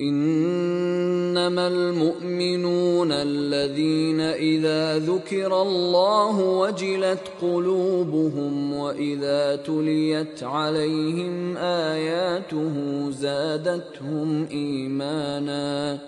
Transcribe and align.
إنما 0.00 1.68
المؤمنون 1.68 3.12
الذين 3.12 4.20
إذا 4.20 4.98
ذكر 4.98 5.62
الله 5.62 6.40
وجلت 6.40 7.20
قلوبهم 7.42 8.72
وإذا 8.74 9.56
تليت 9.56 10.42
عليهم 10.42 11.56
آياته 11.56 12.74
زادتهم 13.10 14.46
إيمانا 14.50 15.98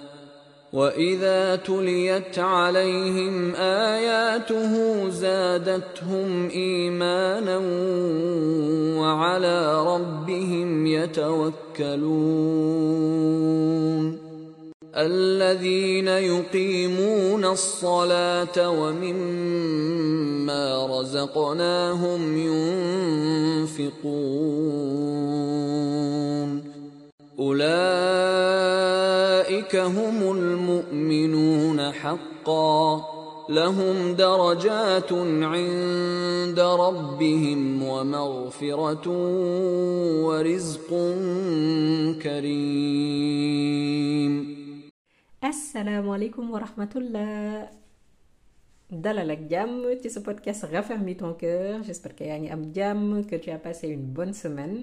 واذا 0.72 1.56
تليت 1.56 2.38
عليهم 2.38 3.54
اياته 3.54 5.08
زادتهم 5.08 6.48
ايمانا 6.48 7.58
وعلى 9.00 9.84
ربهم 9.86 10.86
يتوكلون 10.86 12.32
الذين 14.96 16.08
يقيمون 16.08 17.44
الصلاه 17.44 18.70
ومما 18.70 20.06
رزقناهم 21.00 22.38
ينفقون 23.68 24.22
اولئك 27.38 27.72
هم 29.76 30.32
حقا 32.42 33.02
لهم 33.48 34.14
درجات 34.14 35.12
عند 35.54 36.58
ربهم 36.60 37.82
ومغفره 37.82 39.06
ورزق 40.26 40.90
كريم 42.22 44.32
asalaamaaleykum 45.42 46.50
wa 46.54 46.58
rahmatullah 46.62 47.66
dalal 48.90 49.26
ak 49.34 49.42
jàmm 49.50 49.82
ci 50.02 50.08
sa 50.14 50.20
podcast 50.22 50.62
raffermis 50.70 51.18
ton 51.18 51.34
cœur 51.34 51.82
j'espère 51.86 52.14
que 52.18 52.24
yaa 52.30 52.38
ngi 52.38 52.50
am 52.54 52.62
jàmm 52.76 53.24
que 53.28 53.36
tu 53.42 53.50
as 53.50 53.58
passé 53.58 53.88
une 53.90 54.06
bonne 54.16 54.34
semaine 54.42 54.78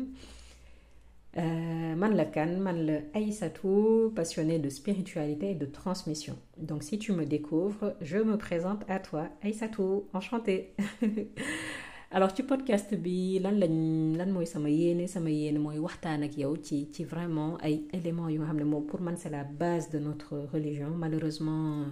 euh, 1.38 1.95
man 1.95 2.16
la 2.16 2.25
man 2.47 2.85
la 2.85 2.99
Aïssatou 3.13 4.11
passionnée 4.16 4.58
de 4.59 4.69
spiritualité 4.69 5.52
et 5.52 5.55
de 5.55 5.66
transmission. 5.66 6.35
Donc 6.58 6.81
si 6.83 6.97
tu 6.97 7.11
me 7.13 7.25
découvres 7.25 7.94
je 8.02 8.17
me 8.17 8.38
présente 8.38 8.83
à 8.89 8.99
toi 8.99 9.30
Aïssatou. 9.44 10.07
Enchantée 10.13 10.73
alors 12.11 12.31
ci 12.35 12.41
podcast 12.41 12.95
bi 12.95 13.38
lan 13.39 13.52
lañ 13.61 14.17
lan 14.17 14.31
mooy 14.33 14.47
sama 14.47 14.69
yéene 14.69 15.05
sama 15.07 15.30
yéene 15.30 15.59
mooy 15.59 15.77
waxtaan 15.77 16.23
ak 16.23 16.38
yow 16.38 16.55
ci 16.57 16.89
ci 16.91 17.03
vraiment 17.03 17.57
ay 17.61 17.85
éléments 17.94 18.30
yu 18.30 18.39
nga 18.39 18.47
xam 18.47 18.57
ne 18.59 18.63
moom 18.63 18.85
pour 18.88 19.00
man 19.02 19.16
c'est 19.16 19.30
la 19.30 19.44
base 19.44 19.91
de 19.91 20.00
notre 20.00 20.35
religion. 20.52 20.89
Malheureusement 20.97 21.85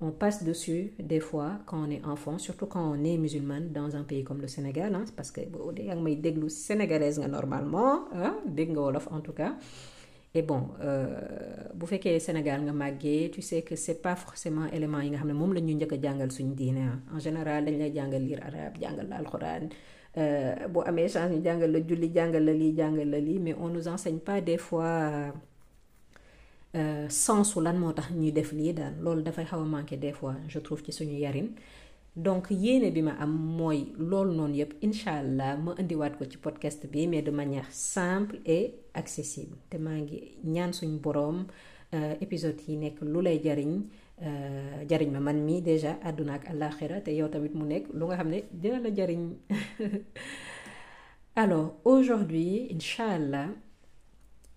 on 0.00 0.10
passe 0.10 0.44
dessus 0.44 0.92
des 0.98 1.20
fois 1.20 1.52
quand 1.66 1.78
on 1.86 1.90
est 1.90 2.04
enfant 2.04 2.38
surtout 2.38 2.66
quand 2.66 2.84
on 2.92 3.02
est 3.04 3.16
musulmane 3.16 3.72
dans 3.72 3.96
un 3.96 4.02
pays 4.02 4.24
comme 4.24 4.40
le 4.40 4.48
Sénégal 4.48 4.94
hein, 4.94 5.04
parce 5.16 5.30
que 5.30 5.40
boo 5.46 5.72
dee 5.72 6.16
déglu 6.16 6.48
sénégalaise 6.50 7.18
normalement 7.18 8.04
ah 8.14 8.34
dégg 8.46 8.76
en 8.78 9.20
tout 9.20 9.32
cas. 9.32 9.54
Et 10.34 10.42
bon 10.42 10.62
bu 11.74 11.86
fekkee 11.86 12.20
Sénégal 12.20 12.60
nga 12.66 12.72
màggee 12.72 13.30
tu 13.32 13.40
sais 13.40 13.62
que 13.62 13.74
c'est 13.74 14.02
pas 14.02 14.16
forcément 14.16 14.66
élément 14.76 15.00
yi 15.00 15.10
nga 15.10 15.18
xam 15.18 15.28
ne 15.28 15.34
moom 15.34 15.52
la 15.54 15.60
ñu 15.60 15.74
njëkk 15.74 15.92
a 15.94 16.00
jàngal 16.04 16.30
diine 16.60 16.84
en 17.14 17.18
général 17.18 17.64
dañ 17.64 17.76
lay 17.78 17.92
jàngal 17.94 18.22
lire 18.28 18.42
arabe 18.48 18.76
jàngal 18.82 19.06
la 19.08 19.16
alxuraan. 19.16 19.64
Boo 20.72 20.82
amee 20.86 21.08
chance 21.08 21.30
ñu 21.32 21.42
jàngal 21.44 21.70
la 21.72 21.80
julli 21.88 22.08
jàngal 22.14 22.44
la 22.44 22.52
lii 22.52 22.74
jàngal 22.76 23.08
la 23.10 23.18
mais 23.44 23.54
on 23.58 23.68
nous 23.68 23.86
enseigne 23.88 24.18
pas 24.18 24.40
des 24.42 24.58
fois 24.58 25.32
sensu 27.08 27.60
lan 27.60 27.76
moo 27.78 27.92
tax 27.92 28.10
ñuy 28.10 28.32
def 28.32 28.52
daal. 28.52 28.94
Des 30.00 30.12
fois 30.12 30.34
je 30.48 30.58
trouve 30.58 30.82
ci 30.84 30.92
suñu 30.92 31.16
yarin. 31.18 31.48
Donc 32.16 32.48
yéene 32.50 32.90
bi 32.92 33.02
ma 33.02 33.12
am 33.20 33.30
mooy 33.30 33.92
loolu 33.98 34.32
noonu 34.34 34.54
yëpp 34.56 34.74
incha 34.82 35.12
allah 35.18 35.56
ma 35.56 35.74
indiwaat 35.78 36.16
ko 36.18 36.24
ci 36.24 36.38
podcast 36.38 36.86
mais 36.92 37.22
de 37.22 37.30
manière 37.30 37.70
simple 37.70 38.40
et 38.46 38.74
accessible. 38.94 39.56
Te 39.70 39.76
maa 39.76 39.98
ngi 40.00 40.38
ñaan 40.44 40.72
suñu 40.72 40.98
boroom 40.98 41.46
épisode 42.20 42.60
yi 42.68 42.76
nekk 42.76 43.00
lu 43.02 43.20
lay 43.22 43.40
jariñ 43.42 43.82
ma 45.12 45.20
man 45.20 45.46
déjà 45.62 45.98
àdduna 46.02 46.34
ak 46.34 47.04
te 47.04 47.10
yow 47.10 47.28
tamit 47.28 47.54
mu 47.54 47.64
alors 51.36 51.74
aujourd'hui 51.84 52.68
incha 52.72 53.04
allah 53.18 53.48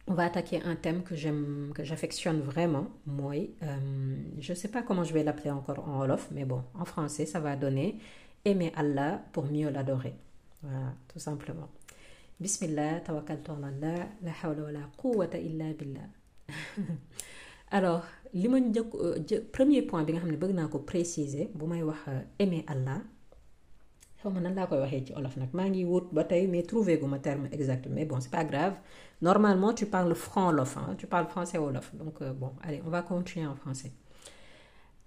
on 0.10 0.14
va 0.14 0.26
attaquer 0.26 0.62
un 0.64 0.76
thème 0.76 1.04
que 1.04 1.16
j'aime 1.16 1.72
que 1.74 1.84
j'affectionne 1.84 2.42
vraiment 2.42 2.88
mooy 3.06 3.52
euh, 3.64 3.78
je 4.40 4.54
sais 4.54 4.68
pas 4.68 4.82
comment 4.82 5.04
je 5.06 5.14
vais 5.14 5.24
l'appeler 5.24 5.52
encore 5.52 5.88
en 5.88 6.00
wolof 6.00 6.28
mais 6.32 6.46
bon 6.46 6.64
en 6.74 6.84
français 6.86 7.26
ça 7.26 7.40
va 7.40 7.56
donner 7.56 7.98
aimer 8.44 8.72
Allah 8.76 9.22
pour 9.32 9.46
mieux 9.46 9.70
l'adorer 9.70 10.14
voilà 10.62 10.94
tout 11.08 11.20
simplement. 11.20 11.70
Bismillah 12.40 13.02
Allah 13.08 14.08
la 14.22 14.50
wala 14.50 14.80
quwwata 14.98 15.38
illa 15.38 15.74
billah. 15.74 16.08
Alors 17.72 18.04
ma 18.34 18.60
njëkk 18.60 19.52
premier 19.52 19.82
point 19.84 20.04
ne 20.04 20.54
naa 20.54 20.68
ko 20.68 20.80
préciser 20.80 21.50
wax 21.60 22.00
aimer 22.40 22.64
Allah 22.68 23.02
xaw 24.22 24.32
ma 24.32 24.40
nan 24.40 24.54
laa 24.56 24.68
koy 24.68 24.80
waxee 24.84 25.06
ci 25.08 25.14
olof 25.20 25.36
nag 25.38 25.52
maa 25.58 25.68
ngi 25.72 25.84
wut 25.92 26.08
ba 26.16 26.24
tey 26.24 26.44
mais 26.48 26.64
trouvé 26.64 26.98
gu 27.00 27.08
ma 27.08 27.20
terme 27.20 27.48
exact 27.52 27.88
mais 27.88 28.06
bon 28.06 28.20
c'est 28.20 28.32
pas 28.32 28.44
grave. 28.44 28.76
Normalement 29.22 29.74
tu 29.74 29.86
parles 29.86 30.16
franc-wolof 30.16 30.78
hein? 30.78 30.96
tu 30.98 31.06
parles 31.08 31.28
français 31.28 31.58
wolof 31.58 31.88
donc 31.96 32.22
euh, 32.22 32.34
bon 32.34 32.52
allez 32.64 32.82
on 32.86 32.90
va 32.90 33.02
continuer 33.02 33.46
en 33.48 33.56
français. 33.56 33.92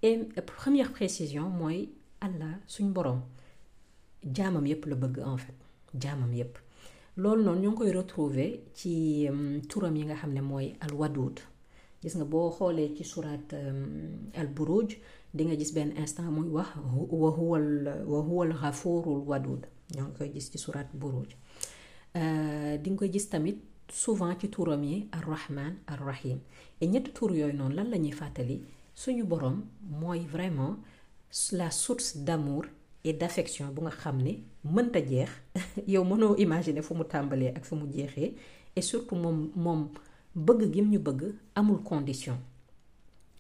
Et 0.03 0.19
première 0.47 0.91
précision 0.93 1.45
mooy 1.49 1.91
Allah 2.21 2.55
suñ 2.67 2.89
borom 2.93 3.21
jaamam 4.34 4.67
yépp 4.67 4.84
la 4.87 4.97
bëgg 4.97 5.19
en 5.25 5.37
fait 5.37 5.55
jaamam 5.99 6.33
yépp. 6.33 6.59
Loolu 7.17 7.43
noonu 7.45 7.61
ñu 7.61 7.69
ngi 7.71 7.77
koy 7.77 7.91
retrouver 7.93 8.65
ci 8.75 9.28
turam 9.69 9.95
yi 9.97 10.05
nga 10.06 10.15
xam 10.15 10.33
ne 10.33 10.41
mooy 10.41 10.75
al 10.81 10.95
wadud 10.95 11.37
gis 12.03 12.15
nga 12.17 12.25
boo 12.25 12.51
xoolee 12.51 12.95
ci 12.97 13.05
surat 13.05 13.49
al 14.41 14.49
buruj 14.56 14.97
di 15.34 15.44
nga 15.44 15.56
gis 15.56 15.72
benn 15.72 15.93
instant 15.97 16.31
muy 16.31 16.48
wax 16.48 16.69
wa 17.10 17.31
huwal 17.31 17.66
wa 18.06 18.20
huwal 18.20 18.53
wadud. 19.31 19.62
Ñoo 19.97 20.06
ngi 20.09 20.16
koy 20.19 20.31
gis 20.34 20.50
ci 20.50 20.59
surat 20.59 20.88
buruj. 20.94 21.31
Di 22.82 22.88
nga 22.91 22.98
koy 22.98 23.10
gis 23.12 23.28
tamit 23.28 23.59
souvent 23.91 24.34
ci 24.41 24.48
turam 24.50 24.82
yi 24.84 25.09
ar 25.12 25.25
rahman 25.26 25.75
ar 25.87 26.00
rahim 26.00 26.38
et 26.81 26.87
ñetti 26.87 27.12
tur 27.12 27.31
yooyu 27.32 27.53
noonu 27.56 27.75
lan 27.76 27.91
la 27.91 27.98
fàttali? 28.16 28.62
Suñu 28.94 29.25
borom 29.25 29.65
mooy 30.00 30.21
vraiment 30.26 30.76
la 31.53 31.71
source 31.71 32.16
d'amour 32.16 32.65
et 33.04 33.12
d'affection 33.15 33.69
bu 33.72 33.81
nga 33.82 33.91
xam 33.91 34.22
ne 34.22 34.32
mënta 34.65 35.00
jeex. 35.00 35.31
Yow 35.87 36.04
mënoo 36.04 36.37
imaginer 36.37 36.82
fu 36.82 36.94
mu 36.94 37.04
tàmbalee 37.04 37.53
ak 37.56 37.65
fu 37.65 37.75
mu 37.76 37.87
jeexee. 37.91 38.34
Et 38.76 38.82
surtout 38.82 39.16
moom 39.16 39.50
moom 39.56 39.88
bëgg 40.34 40.72
gim 40.72 40.91
ñu 40.91 40.98
bëgg 40.98 41.34
amul 41.54 41.82
condition 41.82 42.38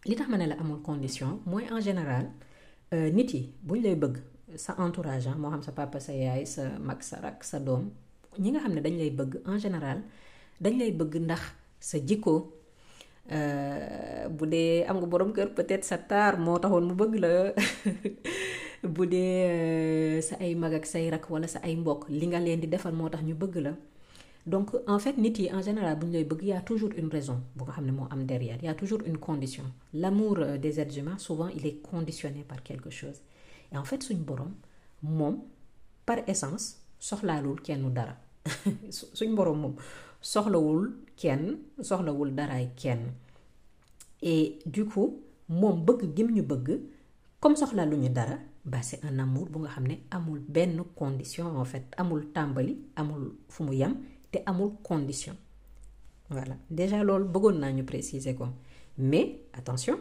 li 0.08 0.14
tax 0.18 0.28
ma 0.30 0.36
ne 0.38 0.46
la 0.50 0.56
amul 0.62 0.80
condition 0.88 1.30
mooy 1.50 1.64
en 1.74 1.80
général 1.80 2.24
nit 3.16 3.30
yi 3.34 3.42
buñ 3.66 3.80
lay 3.84 3.94
bëgg 4.02 4.16
sa 4.64 4.72
entourage 4.84 5.28
moo 5.40 5.50
xam 5.52 5.62
sa 5.62 5.72
papa 5.72 5.98
sa 6.06 6.12
yaay 6.12 6.44
sa 6.54 6.62
mag 6.88 7.00
sa 7.08 7.16
rak 7.24 7.38
sa 7.50 7.58
doom 7.66 7.82
ñi 8.42 8.48
nga 8.52 8.60
xam 8.64 8.72
ne 8.74 8.80
dañ 8.84 8.94
lay 9.00 9.10
bëgg 9.18 9.32
en 9.50 9.58
général 9.64 9.98
dañ 10.62 10.74
lay 10.80 10.92
bëgg 10.92 11.12
ndax 11.26 11.42
sa 11.88 11.96
jikko 12.08 12.34
bu 14.36 14.44
dee 14.52 14.84
am 14.88 14.96
nga 15.00 15.06
borom 15.12 15.30
kër 15.36 15.48
peut-être 15.56 15.84
sa 15.90 15.96
taar 16.10 16.32
moo 16.44 16.58
taxoon 16.62 16.84
mu 16.88 16.94
bëgg 17.02 17.14
la 17.24 17.32
bu 18.94 19.02
dee 19.12 20.20
sa 20.28 20.34
ay 20.42 20.52
mag 20.62 20.74
ak 20.78 20.84
say 20.92 21.06
rak 21.14 21.24
wala 21.32 21.46
sa 21.54 21.58
ay 21.66 21.74
mbokk 21.80 22.10
li 22.18 22.26
nga 22.30 22.40
leen 22.44 22.60
di 22.62 22.66
defal 22.72 22.92
moo 22.98 23.08
ñu 23.28 23.34
bëgg 23.42 23.54
la 23.66 23.72
donc 24.46 24.70
en 24.88 24.98
fait 24.98 25.16
nit 25.18 25.32
yi 25.38 25.52
en 25.52 25.62
général 25.62 25.98
bu 25.98 26.06
ñu 26.06 26.26
y 26.42 26.52
a 26.52 26.60
toujours 26.60 26.90
une 26.96 27.08
raison 27.08 27.40
bu 27.54 27.62
nga 27.64 27.72
xam 27.72 27.86
ne 27.86 27.92
moo 27.92 28.06
am 28.10 28.24
derrière. 28.26 28.58
Y 28.62 28.68
a 28.68 28.74
toujours 28.74 29.00
une 29.06 29.18
condition. 29.18 29.62
L'amour 29.94 30.36
des 30.60 30.80
êtres 30.80 30.98
humains 30.98 31.18
souvent 31.18 31.48
il 31.48 31.64
est 31.66 31.76
conditionné 31.82 32.42
par 32.42 32.62
quelque 32.62 32.90
chose. 32.90 33.20
Et 33.72 33.76
en 33.78 33.84
fait 33.84 34.02
suñ 34.02 34.16
borom 34.18 34.52
moom 35.02 35.38
par 36.04 36.18
essence 36.26 36.78
soxlaalul 36.98 37.60
kenn 37.62 37.88
dara. 37.94 38.16
Suñ 38.90 39.34
borom 39.36 39.58
moom 39.60 39.74
soxlawul 40.20 40.92
kenn 41.16 41.58
soxlawul 41.80 42.34
daraay 42.34 42.70
kenn. 42.76 43.12
Et 44.22 44.58
du 44.66 44.84
coup 44.86 45.20
moom 45.48 45.84
bëgg 45.84 46.16
gim 46.16 46.32
ñu 46.34 46.42
bëgg 46.42 46.80
comme 47.38 47.54
soxla 47.54 47.86
lu 47.86 47.96
ñu 47.96 48.08
dara 48.08 48.38
bah 48.64 48.82
c'est 48.82 49.04
un 49.04 49.18
amour 49.20 49.46
bu 49.50 49.60
nga 49.60 49.68
xam 49.70 49.86
ne 49.86 49.94
amul 50.10 50.40
benn 50.48 50.82
condition 50.96 51.46
en 51.56 51.64
fait. 51.64 51.84
Amul 51.96 52.26
tàmbali 52.32 52.76
amul 52.96 53.34
fu 53.48 53.62
mu 53.62 53.72
yem 53.76 53.94
te 54.32 54.38
amul 54.46 54.72
condition. 54.82 55.36
Voilà. 56.30 56.56
Déjà 56.70 57.02
loolu 57.04 57.26
bëggoon 57.28 57.58
naa 57.60 57.70
ñu 57.72 57.84
préciser 57.84 58.34
ko. 58.34 58.46
Mais 58.98 59.40
attention 59.52 59.98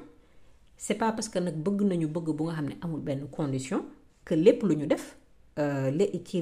c'est 0.78 0.96
pas 0.96 1.12
parce 1.12 1.30
que 1.30 1.38
nag 1.40 1.56
bëgg 1.56 1.82
nañu 1.84 2.08
bëgg 2.08 2.30
bu 2.38 2.44
nga 2.46 2.54
xam 2.56 2.70
amul 2.82 3.28
condition 3.30 3.86
que 4.26 4.34
lépp 4.36 4.64
lu 4.64 4.76
ñu 4.76 4.88
def 4.88 5.18
euh, 5.60 5.92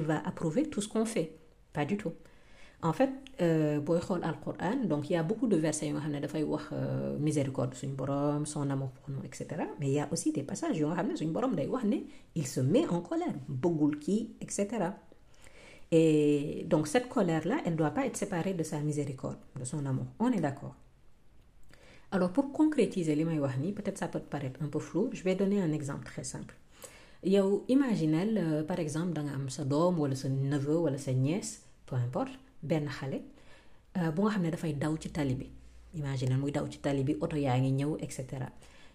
va 0.06 0.18
approuver 0.26 0.70
tout 0.70 0.80
ce 0.80 0.88
qu'on 0.88 1.04
fait. 1.04 1.36
Pas 1.72 1.84
du 1.84 1.96
tout. 1.96 2.12
En 2.82 2.92
fait 2.94 3.10
booy 3.84 4.00
xool 4.00 4.22
alquran 4.24 4.84
donc 4.84 5.10
il 5.10 5.12
y 5.12 5.16
a 5.16 5.22
beaucoup 5.22 5.46
de 5.48 5.56
versets 5.56 5.88
yoo 5.88 5.98
xam 6.00 6.12
ne 6.12 6.20
dafay 6.20 6.42
wax 6.44 6.64
miséricorde 7.18 7.74
suñ 7.74 7.90
borom 7.96 8.46
son 8.46 8.70
amour 8.70 8.90
pour 8.90 9.10
nous 9.14 9.22
et 9.24 9.34
cetera. 9.34 9.64
Mais 9.80 9.88
il 9.88 9.92
y 9.94 10.00
a 10.00 10.08
aussi 10.12 10.32
des 10.32 10.42
passages 10.44 10.78
yoo 10.78 10.94
xam 10.94 11.08
ne 11.08 11.16
suñ 11.16 11.30
borom 11.32 11.54
il 12.36 12.46
se 12.46 12.60
met 12.60 12.86
en 12.88 13.00
colère 13.00 13.34
bëggul 13.48 13.98
kii 13.98 14.36
et 14.40 14.50
cetera 14.50 14.94
et 15.92 16.64
donc 16.68 16.86
cette 16.86 17.08
colère 17.08 17.46
là 17.46 17.58
elle 17.64 17.76
doit 17.76 17.90
pas 17.90 18.06
être 18.06 18.16
séparée 18.16 18.54
de 18.54 18.62
sa 18.62 18.78
miséricorde 18.80 19.38
de 19.58 19.64
son 19.64 19.84
amour. 19.86 20.06
On 20.18 20.30
est 20.30 20.40
d'accord. 20.40 20.74
Alors 22.12 22.32
pour 22.32 22.52
concrétiser 22.52 23.14
wax 23.24 23.58
nii 23.58 23.72
peut-être 23.72 23.98
ça 23.98 24.08
peut 24.08 24.20
paraître 24.20 24.60
un 24.62 24.68
peu 24.68 24.78
flou. 24.78 25.10
Je 25.12 25.22
vais 25.22 25.34
donner 25.34 25.60
un 25.60 25.72
exemple 25.72 26.04
très 26.04 26.24
simple. 26.24 26.54
Yow 27.24 27.64
imaginel 27.68 28.64
par 28.66 28.78
exemple 28.80 29.12
da 29.12 29.22
nga 29.22 29.34
am 29.34 29.48
sa 29.50 29.64
doom 29.64 29.98
wala 29.98 30.14
sa 30.16 30.28
neveu 30.28 30.78
wala 30.78 30.98
sa 30.98 31.12
nièce 31.12 31.62
peu 31.86 31.96
importe 31.96 32.32
benn 32.62 32.88
xale 32.88 33.20
bu 34.14 34.22
nga 34.22 34.30
xam 34.30 34.42
ne 34.42 34.50
dafay 34.50 34.72
daw 34.74 34.96
ci 34.96 35.10
tali 35.10 35.34
bi. 35.34 35.48
Imagine 35.94 36.36
muy 36.38 36.52
daw 36.52 36.66
ci 36.70 36.78
tali 36.78 37.02
bi 37.04 37.16
oto 37.20 37.36
yaa 37.36 37.58
ngi 37.58 37.72
ñëw 37.72 37.96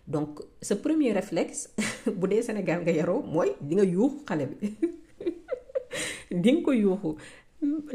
donc 0.07 0.39
sa 0.61 0.75
premier 0.77 1.11
réflexe 1.13 1.73
bu 2.17 2.27
dee 2.29 2.41
Sénégal 2.43 2.81
nga 2.85 2.91
yaroo 2.93 3.21
mooy 3.25 3.49
di 3.61 3.73
nga 3.75 3.83
yuuxu 3.83 4.21
xale 4.25 4.45
bi 4.45 4.55
di 6.31 6.51
nga 6.53 6.61
ko 6.65 6.71
yuuxu. 6.73 7.11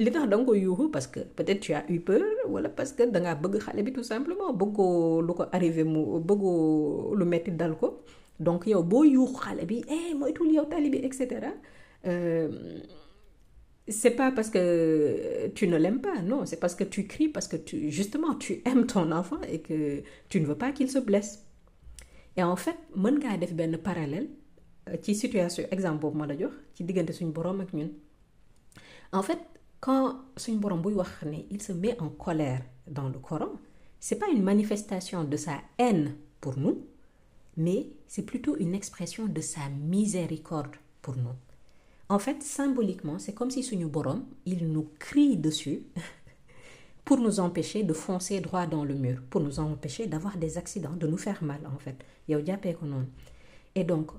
Li 0.05 0.11
tax 0.11 0.26
da 0.29 0.37
ko 0.44 0.55
yuuxu 0.55 0.91
parce 0.91 1.06
que 1.06 1.20
peut-être 1.20 1.61
tu 1.61 1.73
as 1.75 1.85
eu 1.88 2.00
peur 2.00 2.23
wala 2.49 2.69
parce 2.69 2.93
que 2.93 3.02
dangaa 3.11 3.35
bëgg 3.35 3.58
xale 3.64 3.82
bi 3.82 3.93
tout 3.93 4.02
simplement 4.12 4.52
bëggoo 4.52 5.23
lu 5.26 5.32
ko 5.35 5.44
arrivé 5.52 5.85
mu 5.85 6.19
bëggoo 6.29 7.14
lu 7.19 7.25
metti 7.25 7.50
dal 7.50 7.76
ko. 7.76 8.02
Donc 8.41 8.67
yow 8.67 8.82
boo 8.82 9.05
yuuxu 9.05 9.37
xale 9.44 9.64
bi 9.67 9.85
eh 9.88 10.14
moytul 10.14 10.50
yow 10.52 10.64
tali 10.64 10.88
et 10.97 11.12
cetera 11.12 11.52
c'est 13.88 14.12
pas 14.12 14.31
parce 14.31 14.50
que 14.50 15.49
tu 15.56 15.67
ne 15.67 15.76
l'aimes 15.76 16.00
pas 16.00 16.23
non 16.23 16.47
c'est 16.47 16.61
parce 16.61 16.75
que 16.76 16.85
tu 16.85 17.06
cries 17.06 17.29
parce 17.29 17.49
que 17.49 17.56
tu 17.56 17.91
justement 17.91 18.35
tu 18.35 18.62
aimes 18.64 18.87
ton 18.87 19.11
enfant 19.11 19.41
et 19.52 19.61
que 19.61 20.02
tu 20.29 20.41
ne 20.41 20.47
veux 20.47 20.55
pas 20.55 20.70
qu'il 20.73 20.88
se 20.88 20.99
blesse. 21.00 21.44
Et 22.37 22.43
en 22.44 22.56
fait 22.56 22.76
mën 22.97 23.12
ngaa 23.19 23.37
def 23.37 23.52
benn 23.52 23.76
parallèle 23.76 24.29
ci 25.02 25.14
situation 25.14 25.64
exemple 25.70 26.00
boobu 26.00 26.19
ma 26.19 26.26
la 26.26 26.37
jox 26.37 26.52
ci 26.75 26.84
diggante 26.84 27.12
borom 27.25 27.64
en 29.12 29.22
fait 29.22 29.38
quand 29.81 30.20
borom 30.60 30.82
buy 30.82 30.92
wax 30.94 31.22
ne 31.25 31.38
il 31.50 31.62
se 31.62 31.72
met 31.72 32.00
en 32.00 32.08
colère 32.08 32.62
dans 32.87 33.08
le 33.08 33.19
Coran 33.19 33.52
c'est 33.98 34.19
pas 34.19 34.28
une 34.28 34.42
manifestation 34.42 35.25
de 35.25 35.37
sa 35.37 35.60
haine 35.78 36.16
pour 36.40 36.56
nous 36.58 36.87
mais 37.56 37.87
c'est 38.06 38.25
plutôt 38.25 38.56
une 38.56 38.75
expression 38.75 39.26
de 39.26 39.40
sa 39.40 39.69
miséricorde 39.69 40.76
pour 41.02 41.16
nous. 41.16 41.34
En 42.08 42.19
fait 42.19 42.42
symboliquement 42.42 43.19
c'est 43.19 43.34
comme 43.34 43.50
si 43.50 43.62
suñu 43.62 43.87
borom 43.87 44.25
il 44.46 44.70
nous 44.70 44.90
crie 44.98 45.37
dessus 45.37 45.82
pour 47.04 47.19
nous 47.19 47.40
empêcher 47.40 47.82
de 47.82 47.92
foncer 47.92 48.40
droit 48.40 48.66
dans 48.66 48.84
le 48.84 48.94
mur 48.94 49.20
pour 49.31 49.40
nous 49.40 49.60
empêcher 49.60 50.06
d'avoir 50.06 50.37
des 50.37 50.58
accidents 50.58 50.92
de 50.96 51.06
nous 51.06 51.19
faire 51.19 51.42
mal 51.42 51.60
en 51.66 51.78
fait. 51.78 51.96
Et 53.75 53.84
donc 53.84 54.10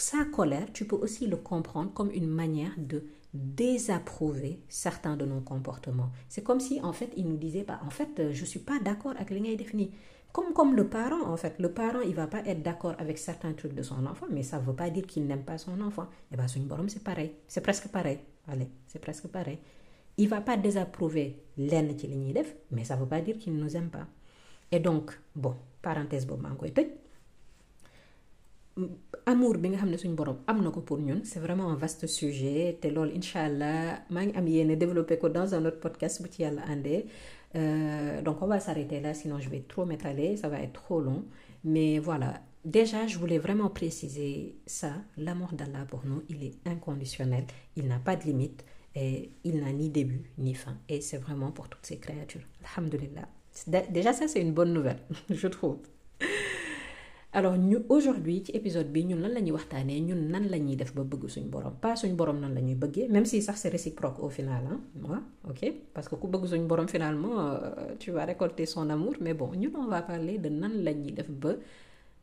sa 0.00 0.24
colère 0.24 0.66
tu 0.72 0.84
peux 0.86 0.96
aussi 0.96 1.26
le 1.26 1.36
comprendre 1.36 1.92
comme 1.92 2.10
une 2.10 2.26
manière 2.28 2.72
de 2.76 3.04
désapprouver 3.34 4.60
certains 4.68 5.16
de 5.16 5.24
nos 5.26 5.40
comportements. 5.40 6.10
C'est 6.28 6.42
comme 6.42 6.60
si 6.60 6.80
en 6.82 6.92
fait 6.92 7.10
il 7.16 7.28
nous 7.28 7.36
disait 7.36 7.64
bah 7.64 7.80
en 7.84 7.90
fait 7.90 8.32
je 8.32 8.44
suis 8.44 8.60
pas 8.60 8.78
d'accord 8.80 9.14
avec 9.18 9.30
def 9.58 9.74
nii 9.74 9.90
comme 10.32 10.52
comme 10.52 10.74
le 10.76 10.88
parent 10.88 11.22
en 11.26 11.36
fait. 11.36 11.54
Le 11.58 11.70
parent 11.72 12.00
il 12.00 12.14
va 12.14 12.26
pas 12.26 12.40
être 12.46 12.62
d'accord 12.62 12.94
avec 12.98 13.18
certains 13.18 13.52
trucs 13.52 13.74
de 13.74 13.82
son 13.82 14.04
enfant 14.06 14.26
mais 14.30 14.42
ça 14.42 14.58
veut 14.58 14.74
pas 14.74 14.90
dire 14.90 15.06
qu'il 15.06 15.26
n'aime 15.26 15.42
pas 15.44 15.58
son 15.58 15.80
enfant. 15.80 16.06
Et 16.32 16.36
ben 16.36 16.48
suñu 16.48 16.66
borom 16.66 16.88
c'est 16.88 17.02
pareil. 17.04 17.32
C'est 17.46 17.60
presque 17.60 17.88
pareil. 17.88 18.18
Allez 18.48 18.68
c'est 18.86 18.98
presque 19.00 19.28
pareil. 19.28 19.58
Il 20.16 20.28
va 20.28 20.40
pas 20.40 20.56
désapprouver 20.56 21.42
ñuy 21.58 22.32
def 22.32 22.54
mais 22.70 22.84
ça 22.84 22.96
veut 22.96 23.06
pas 23.06 23.20
dire 23.20 23.38
qu'il 23.38 23.54
nous 23.56 23.76
aime 23.76 23.90
pas. 23.90 24.06
Et 24.72 24.80
donc 24.80 25.18
bon 25.34 25.54
parenthèse 25.82 26.26
boobu 26.26 26.42
maa 26.42 26.52
ngi 26.52 26.58
koy 26.60 26.72
tëj 26.76 26.88
amour 29.26 29.54
bi 29.58 29.68
nga 29.70 29.78
c'est 31.24 31.40
vraiment 31.40 31.68
un 31.70 31.76
vaste 31.76 32.06
sujet 32.06 32.78
te 32.80 32.88
loolu 32.88 33.12
incha 33.16 33.40
allah 33.44 34.00
maa 34.10 34.24
développer 34.76 35.18
ko 35.18 35.28
dans 35.28 35.54
un 35.54 35.64
autre 35.66 35.80
podcast 35.80 36.22
bu 36.22 36.28
ci 36.30 36.44
àndee 36.44 37.06
donc 37.54 38.42
on 38.42 38.46
va 38.46 38.60
s'arrêter 38.60 39.00
là 39.00 39.14
sinon 39.14 39.38
je 39.38 39.48
vais 39.48 39.60
trop 39.68 39.84
m'étaler 39.84 40.36
ça 40.36 40.48
va 40.48 40.60
être 40.60 40.72
trop 40.74 41.00
long. 41.00 41.24
Mais 41.64 41.98
voilà 41.98 42.40
déjà 42.64 43.06
je 43.06 43.18
voulais 43.18 43.38
vraiment 43.38 43.68
préciser 43.70 44.56
ça 44.66 44.92
l'amour 45.16 45.52
d'Allah 45.52 45.84
pour 45.88 46.04
nous 46.04 46.22
il 46.28 46.44
est 46.44 46.54
inconditionnel 46.66 47.44
il 47.76 47.86
n'a 47.88 47.98
pas 47.98 48.16
de 48.16 48.24
limite 48.24 48.64
et 48.94 49.30
il 49.44 49.60
n'a 49.60 49.72
ni 49.72 49.88
début 49.90 50.22
ni 50.38 50.54
fin. 50.54 50.76
Et 50.88 51.00
c'est 51.00 51.18
vraiment 51.18 51.50
pour 51.52 51.68
toutes 51.68 51.86
ces 51.86 51.98
créatures. 51.98 52.42
Alhamdulillah. 52.76 53.28
Déjà 53.90 54.12
ça 54.12 54.28
c'est 54.28 54.40
une 54.40 54.52
bonne 54.52 54.72
nouvelle 54.72 55.00
je 55.30 55.48
trouve 55.48 55.78
alors 57.32 57.54
aujourd'hui 57.90 58.42
ci 58.44 58.52
épisode 58.56 58.88
bi 58.88 59.04
ñun 59.04 59.20
lan 59.20 59.34
nan 60.32 60.48
la 60.48 60.58
def 60.76 60.94
ba 60.94 61.02
borom 61.04 61.74
pas 61.80 61.94
suñ 61.96 62.14
borom 62.16 62.40
nan 62.40 62.54
la 62.54 62.60
même 63.08 63.26
si 63.26 63.42
sax 63.42 63.60
c'est 63.60 63.68
réciproque 63.68 64.18
au 64.20 64.30
final 64.30 64.64
ok? 65.46 65.72
Parce 65.92 66.08
que 66.08 66.14
ku 66.16 66.26
bëgg 66.26 66.88
finalement 66.88 67.38
euh, 67.38 67.94
tu 67.98 68.12
vas 68.12 68.24
récolter 68.24 68.64
son 68.64 68.88
amour 68.88 69.14
mais 69.20 69.34
bon 69.34 69.52
ñun 69.54 69.72
on 69.76 69.88
va 69.88 70.00
parler 70.02 70.38
de 70.38 70.48
nan 70.48 70.72
la 70.82 70.94
def 70.94 71.28
ba 71.30 71.52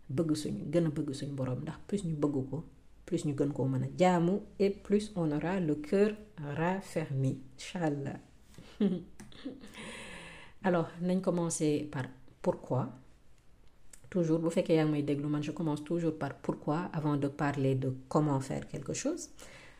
bëgg 0.09 0.35
suñ 0.35 0.55
gën 0.71 0.89
bëgg 0.89 1.13
suñ 1.13 1.29
borom 1.35 1.59
plus 1.87 2.03
ñu 2.03 2.15
bëgg 2.15 2.49
ko 2.49 2.63
plus 3.05 3.25
ñu 3.25 3.35
et 4.57 4.71
plus 4.71 5.11
on 5.15 5.31
aura 5.31 5.59
le 5.59 5.75
cœur 5.75 6.11
raffermi 6.57 7.37
alors 10.63 10.89
nañ 10.99 11.21
commencer 11.21 11.87
par 11.91 12.05
pourquoi? 12.41 13.04
Toujours 14.09 14.39
bu 14.39 14.49
fekkee 14.49 14.81
je 15.41 15.51
commence 15.51 15.83
toujours 15.83 16.17
par 16.17 16.33
pourquoi 16.35 16.89
avant 16.93 17.17
de 17.17 17.27
parler 17.27 17.75
de 17.75 17.93
comment 18.09 18.39
faire 18.39 18.67
quelque 18.67 18.93
chose. 18.93 19.29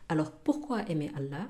Alors 0.08 0.30
pourquoi 0.30 0.82
aimer 0.88 1.10
Allah? 1.16 1.48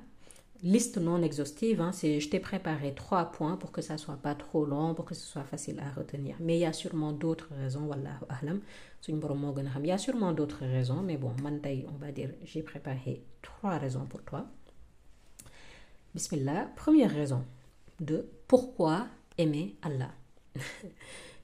Liste 0.62 0.96
non 0.96 1.22
exhaustive 1.22 1.82
hein, 1.82 1.92
c'est 1.92 2.18
je 2.18 2.30
t'ai 2.30 2.40
préparé 2.40 2.94
trois 2.94 3.26
points 3.26 3.56
pour 3.56 3.72
que 3.72 3.82
ça 3.82 3.98
soit 3.98 4.16
pas 4.16 4.34
trop 4.34 4.64
long 4.64 4.94
pour 4.94 5.04
que 5.04 5.14
ce 5.14 5.26
soit 5.26 5.44
facile 5.44 5.78
à 5.80 5.90
retenir. 5.90 6.36
Mais 6.40 6.56
il 6.56 6.60
y 6.60 6.64
a 6.64 6.72
sûrement 6.72 7.12
d'autres 7.12 7.50
raisons 7.54 7.86
wallahu 7.86 8.60
il 9.08 9.86
y 9.86 9.92
a 9.92 9.98
sûrement 9.98 10.32
d'autres 10.32 10.64
raisons 10.64 11.02
mais 11.02 11.16
bon 11.16 11.32
on 11.44 11.98
va 11.98 12.10
dire 12.10 12.30
j'ai 12.42 12.62
préparé 12.62 13.22
trois 13.42 13.76
raisons 13.78 14.06
pour 14.06 14.22
toi. 14.22 14.46
Bismillah. 16.14 16.70
Première 16.76 17.10
raison 17.10 17.44
de 18.00 18.26
pourquoi 18.48 19.06
aimer 19.36 19.76
Allah? 19.82 20.10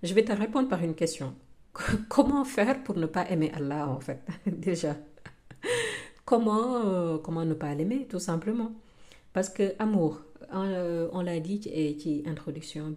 je 0.03 0.15
vais 0.15 0.25
te 0.25 0.33
répondre 0.33 0.69
par 0.69 0.83
une 0.83 0.95
question. 0.95 1.35
Comment 2.09 2.45
faire 2.45 2.83
pour 2.83 2.97
ne 2.97 3.07
pas 3.07 3.29
aimer 3.31 3.51
Allah 3.55 3.89
en 3.89 4.01
fait 4.01 4.21
déjà? 4.47 4.97
Comment 6.25 6.85
euh, 6.87 7.19
comment 7.19 7.45
ne 7.45 7.55
pas 7.55 7.75
l'aimer 7.75 8.07
tout 8.09 8.19
simplement? 8.19 8.73
Parce 9.33 9.49
que 9.49 9.75
amour 9.79 10.21
euh, 10.55 11.09
on 11.13 11.23
l'a 11.23 11.41
dit 11.41 11.61
ci 11.63 11.99
ci 12.01 12.23
introduction 12.27 12.95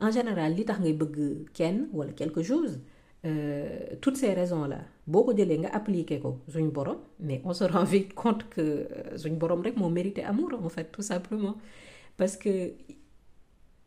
en 0.00 0.10
général 0.10 0.54
li 0.54 0.64
tax 0.64 0.80
ngay 0.80 0.92
bëgg 1.00 1.18
kenn 1.54 1.88
wala 1.92 2.12
quelque 2.12 2.42
chose 2.42 2.80
euh, 3.26 3.96
toutes 4.00 4.16
ces 4.16 4.32
raisons 4.32 4.64
là 4.66 4.80
boo 5.06 5.24
ko 5.24 5.34
jëlee 5.36 5.58
nga 5.58 5.70
appliquer 5.78 6.20
ko 6.20 6.38
mais 7.20 7.40
on 7.44 7.52
se 7.54 7.64
rend 7.64 7.84
vite 7.84 8.14
compte 8.14 8.48
que 8.48 8.86
suñ 9.16 9.36
borom 9.38 9.62
rek 9.62 9.76
mérité 9.76 10.24
amour 10.24 10.50
en 10.62 10.68
fait 10.68 10.90
tout 10.92 11.02
simplement. 11.02 11.56
Parce 12.16 12.36
que 12.36 12.72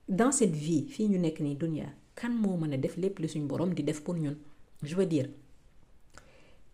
dans 0.10 0.32
cette 0.32 0.55
vie 0.55 0.88
fii 0.89 1.08
ñu 1.10 1.55
dunya 1.55 1.86
kan 2.15 2.29
moo 2.41 2.58
mën 2.58 2.74
a 2.74 2.77
def 2.77 2.96
lépp 2.98 3.20
li 3.20 3.27
suñ 3.27 3.48
borom 3.48 3.74
di 3.74 3.84
def 3.84 4.01
je 4.84 4.96
veux 4.96 5.05
dire 5.05 5.29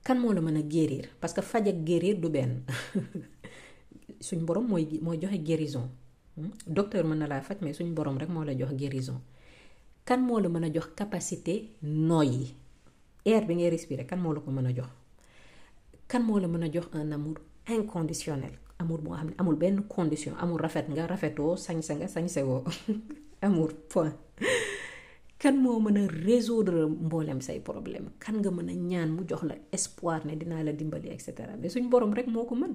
kan 0.04 0.16
moo 0.20 0.34
la 0.34 0.42
mën 0.42 0.58
a 0.58 0.62
guérir? 0.62 1.06
Parce 1.20 1.34
que 1.34 1.42
faj 1.42 1.68
ak 1.68 1.84
guérir 1.84 2.18
du 2.20 2.30
benn. 2.30 2.64
Suñ 4.22 4.40
borom 4.46 4.66
mooy 4.68 5.00
mooy 5.02 5.20
joxe 5.22 5.38
guérison. 5.44 5.90
Docteur 6.68 7.04
mën 7.06 7.16
na 7.18 7.28
laa 7.28 7.42
mais 7.62 7.74
suñ 7.74 7.94
borom 7.94 8.18
rek 8.18 8.30
moo 8.30 8.44
la 8.44 8.54
jox 8.58 8.72
guérison. 8.74 9.22
Kan 10.06 10.18
moo 10.22 10.40
la 10.40 10.50
mën 10.50 10.72
capacité 10.96 11.70
air 13.26 13.46
bi 13.46 13.56
ngay 13.56 13.70
respirer 13.70 14.06
kan 14.08 14.18
moo 14.20 14.34
la 14.34 14.40
ko 14.40 14.52
mën 14.52 14.66
a 14.66 14.74
jox? 14.74 14.88
Kan 16.08 16.22
moo 16.24 16.38
un 16.40 17.12
amour 17.12 17.36
inconditionnel? 17.68 18.54
Amour 18.80 19.02
boo 19.02 19.14
xam 19.16 19.30
ne 19.60 19.82
condition 19.88 20.34
amul 20.40 20.60
rafet 20.60 20.88
nga 20.90 21.06
rafetoo 21.06 21.56
sañse 21.58 21.92
nga 21.96 22.08
sañse 22.08 22.42
woo 22.44 22.64
amour 23.42 23.74
point 23.90 24.16
kan 25.40 25.56
moo 25.64 25.80
mën 25.80 25.98
a 25.98 26.08
résoudre 26.28 26.86
mboolem 27.06 27.40
say 27.42 27.60
problème? 27.60 28.08
Kan 28.20 28.36
nga 28.42 28.52
mën 28.52 28.70
a 28.70 28.74
ñaan 28.74 29.10
mu 29.16 29.22
jox 29.30 29.44
la 29.44 29.56
espoir 29.72 30.26
ne 30.26 30.36
dinaa 30.36 30.64
la 30.64 30.74
dimbali 30.74 31.08
et 31.10 31.20
cetera. 31.22 31.54
Mais 31.60 31.70
suñ 31.74 31.90
borom 31.90 32.14
rek 32.14 32.28
moo 32.28 32.46
ko 32.46 32.56
mën. 32.56 32.74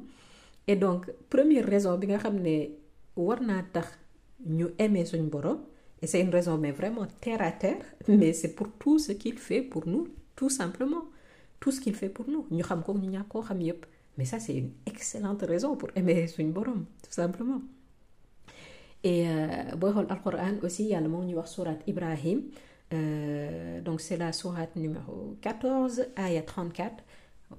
Et 0.67 0.77
donc 0.77 1.11
première 1.29 1.67
raison 1.67 1.99
bi 1.99 2.07
nga 2.07 2.19
xam 2.19 2.37
ne 2.41 2.57
war 3.17 3.41
naa 3.43 3.63
tax 3.75 3.89
ñu 4.47 4.67
suñ 5.05 5.29
borom 5.29 5.59
et 6.03 6.07
c'est 6.07 6.21
une 6.21 6.31
raison 6.31 6.57
mais 6.59 6.73
vraiment 6.73 7.07
terre 7.21 7.43
à 7.43 7.53
terre 7.53 7.85
mais 8.09 8.33
c'est 8.33 8.55
pour 8.55 8.69
tout 8.79 8.99
ce 8.99 9.13
qu'il 9.13 9.39
fait 9.39 9.63
pour 9.63 9.87
nous 9.87 10.09
tout 10.37 10.51
simplement. 10.51 11.05
Tout 11.61 11.71
ce 11.71 11.81
qu'il 11.81 11.95
fait 11.95 12.09
pour 12.11 12.27
nous. 12.29 12.47
Ñu 12.51 12.63
xam 12.63 12.83
ko 12.83 12.95
ñu 12.95 13.09
ñàkk 13.11 13.29
koo 13.29 13.43
xam 13.43 13.61
yépp. 13.61 13.87
Mais 14.17 14.25
ça 14.25 14.39
c'est 14.39 14.55
une 14.57 14.71
excellente 14.87 15.43
raison 15.43 15.77
pour 15.77 15.91
aimer 15.97 16.27
suñ 16.29 16.51
borom 16.53 16.85
tout 17.03 17.13
simplement 17.13 17.61
et 19.05 19.27
xool 19.81 20.07
alquran 20.11 20.57
aussi 20.63 20.85
yàlla 20.93 21.09
moo 21.09 21.23
ñuy 21.23 21.35
wax 21.35 21.51
surat 21.57 21.79
Ibrahim 21.87 22.43
euh, 22.93 23.81
donc 23.81 24.01
c'est 24.01 24.17
la 24.17 24.33
sourate 24.33 24.77
numéro 24.77 25.37
14 25.43 26.07
ayat 26.17 26.43
34 26.43 27.05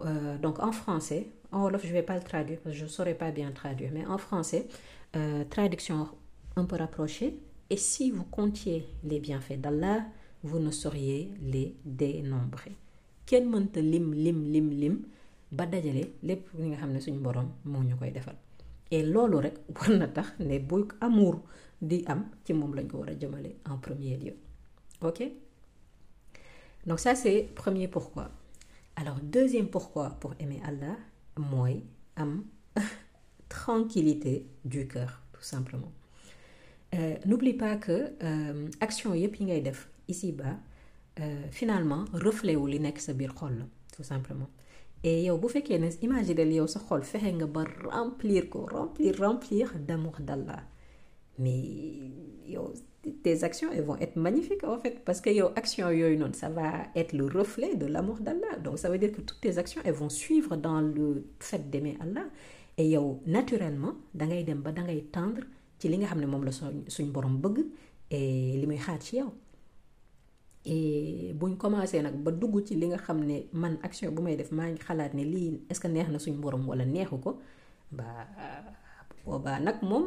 euh, 0.05 0.37
donc 0.37 0.59
en 0.59 0.71
français 0.71 1.27
en 1.51 1.61
wolof 1.63 1.85
je 1.85 1.93
vais 1.93 2.03
pas 2.03 2.15
le 2.15 2.23
traduire 2.23 2.59
parce 2.63 2.75
que 2.75 2.81
je 2.81 2.87
saurais 2.87 3.13
pas 3.15 3.31
bien 3.31 3.51
traduire 3.51 3.91
mais 3.93 4.05
en 4.05 4.17
français 4.17 4.67
euh, 5.15 5.45
traduction 5.49 6.09
un 6.57 6.65
peu 6.65 6.75
rapprochée. 6.75 7.37
Et 7.69 7.77
si 7.77 8.11
vous 8.11 8.23
comptiez 8.25 8.85
les 9.03 9.19
bienfaits 9.19 9.59
d'Allah 9.59 10.05
vous 10.43 10.59
ne 10.59 10.69
sauriez 10.71 11.31
les 11.41 11.75
dénombrer. 11.85 12.75
Mënta 13.31 13.81
lim 13.81 14.13
lim 14.13 14.51
lim 14.51 15.01
ne 18.11 18.44
et 18.91 19.03
loolu 19.03 19.37
rek 19.37 19.55
war 19.89 20.85
amour 21.01 21.41
en 23.69 23.77
premier 23.77 24.17
lieu. 24.17 24.35
Ok? 25.01 25.23
Donc 26.85 26.99
ça 26.99 27.15
c'est 27.15 27.49
premier 27.55 27.87
pourquoi. 27.87 28.29
Alors 28.95 29.19
deuxième 29.21 29.67
pourquoi 29.67 30.11
pour 30.19 30.33
aimer 30.39 30.61
Allah 30.65 30.95
mooy 31.37 31.83
am 32.15 32.43
tranquillité 33.49 34.45
du 34.63 34.87
cœur 34.87 35.21
tout 35.33 35.41
simplement. 35.43 35.91
Euh, 36.93 37.15
n'oublie 37.25 37.53
pas 37.53 37.75
que 37.75 38.13
euh, 38.23 38.67
action 38.79 39.13
def 39.13 39.89
ici-bas 40.07 40.57
euh, 41.19 41.43
finalement 41.51 42.05
reflet 42.13 42.55
wu 42.55 42.69
li 42.69 42.79
nekk 42.79 42.99
tout 43.95 44.03
simplement 44.03 44.49
et 45.03 45.23
yow 45.23 45.37
bu 45.37 45.47
fekkee 45.49 45.79
ne 45.79 45.89
imaginer 46.01 46.47
yow 46.59 46.67
sa 46.67 46.79
xol 46.79 47.03
fexe 47.03 47.31
nga 47.37 47.47
ba 47.47 47.63
remplir 47.83 48.49
ko 48.49 48.65
remplir 48.71 49.19
remplir 49.19 49.73
d'amour 49.87 50.17
d'Allah 50.19 50.63
mais 51.37 52.11
yow 52.47 52.73
tes 53.23 53.43
actions 53.43 53.69
elles 53.71 53.83
vont 53.83 53.97
être 53.97 54.15
magnifiques 54.15 54.63
en 54.63 54.77
fait. 54.79 55.03
Parce 55.05 55.21
que 55.21 55.29
yow 55.29 55.49
action 55.55 55.89
yooyu 55.89 56.17
noonu 56.17 56.33
ça 56.33 56.49
va 56.49 56.71
être 56.95 57.13
le 57.13 57.25
reflet 57.25 57.75
de 57.75 57.85
l'amour 57.85 58.17
d'Allah. 58.19 58.57
Donc 58.63 58.79
ça 58.79 58.89
veut 58.89 58.97
dire 58.97 59.11
que 59.11 59.21
toutes 59.21 59.41
tes 59.41 59.57
actions 59.57 59.81
elles 59.85 59.93
vont 59.93 60.09
suivre 60.09 60.55
dans 60.55 60.81
le 60.81 61.25
fait 61.39 61.69
d'aimer 61.69 61.97
Allah. 62.01 62.25
Et 62.77 62.89
yow 62.89 63.21
naturellement 63.25 63.93
dangay 64.13 64.43
dem 64.43 64.61
ba 64.61 64.71
dangay 64.71 65.03
tendre 65.11 65.41
ci 65.79 65.87
li 65.89 65.97
nga 65.97 66.07
xam 66.07 66.19
ne 66.21 66.25
moom 66.25 66.43
la 66.45 66.51
suñ 66.51 67.11
borom 67.11 67.37
bëgg 67.37 67.65
et 68.11 68.57
li 68.59 68.65
muy 68.67 68.77
xaar 68.77 69.01
ci 69.01 69.17
yow 69.17 69.31
et 70.65 71.33
buñ 71.39 71.57
commencé 71.57 72.01
nag 72.01 72.15
ba 72.23 72.31
dugg 72.31 72.55
ci 72.65 72.75
li 72.75 72.85
nga 72.87 72.97
xam 72.97 73.19
ne 73.29 73.37
man 73.53 73.77
action 73.83 74.11
bu 74.15 74.21
may 74.21 74.35
def 74.35 74.51
ngi 74.51 74.79
ne 75.17 75.23
lii 75.33 75.61
est-ce 75.69 75.79
que 75.81 75.87
neex 75.87 76.09
na 76.09 76.19
suñ 76.19 76.35
borom 76.41 76.67
wala 76.69 76.85
neexu 76.85 77.17
ko? 77.25 77.31
Ba 77.91 78.05
boobaa 79.25 79.57
nag 79.59 79.77
moom 79.81 80.05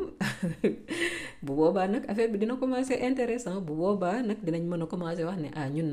bu 1.44 1.50
boobaa 1.58 1.86
nag 1.90 2.04
affaire 2.10 2.30
bi 2.32 2.38
dina 2.38 2.54
commencé 2.56 2.94
intéressant 3.08 3.60
bu 3.66 3.72
boobaa 3.74 4.22
nag 4.22 4.38
dinañ 4.46 4.62
mën 4.70 4.86
commencé 4.86 5.24
wax 5.24 5.38
ne 5.44 5.48
ah 5.58 5.68
ñun 5.68 5.88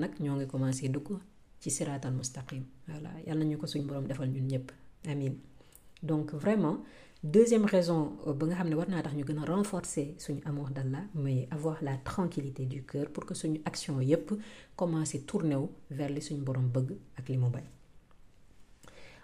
donc 6.05 6.33
vraiment 6.33 6.77
deuxième 7.23 7.65
raison 7.65 8.01
ba 8.39 8.45
nga 8.47 8.55
xam 8.59 8.69
ne 8.69 8.75
war 8.79 8.87
naa 8.89 9.01
tax 9.05 9.13
ñu 9.17 9.23
gën 9.29 9.39
a 9.43 9.45
renforcer 9.55 10.07
suñu 10.23 10.41
amour 10.45 10.69
d'Allah 10.75 11.03
mais 11.23 11.47
avoir 11.51 11.77
la 11.87 11.95
tranquillité 11.97 12.65
du 12.65 12.83
cœur 12.91 13.07
pour 13.13 13.25
que 13.25 13.33
suñu 13.33 13.59
action 13.65 13.99
yépp 13.99 14.27
commencer 14.75 15.21
tourner 15.29 15.57
vers 15.97 16.09
li 16.15 16.21
suñu 16.21 16.41
borom 16.47 16.67
bëgg 16.75 16.89
ak 17.17 17.27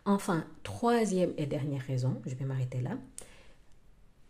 enfin 0.05 0.43
troisième 0.63 1.33
et 1.37 1.45
dernière 1.45 1.81
raison 1.91 2.21
je 2.25 2.33
vais 2.35 2.45
m'arrêter 2.45 2.81
là 2.81 2.97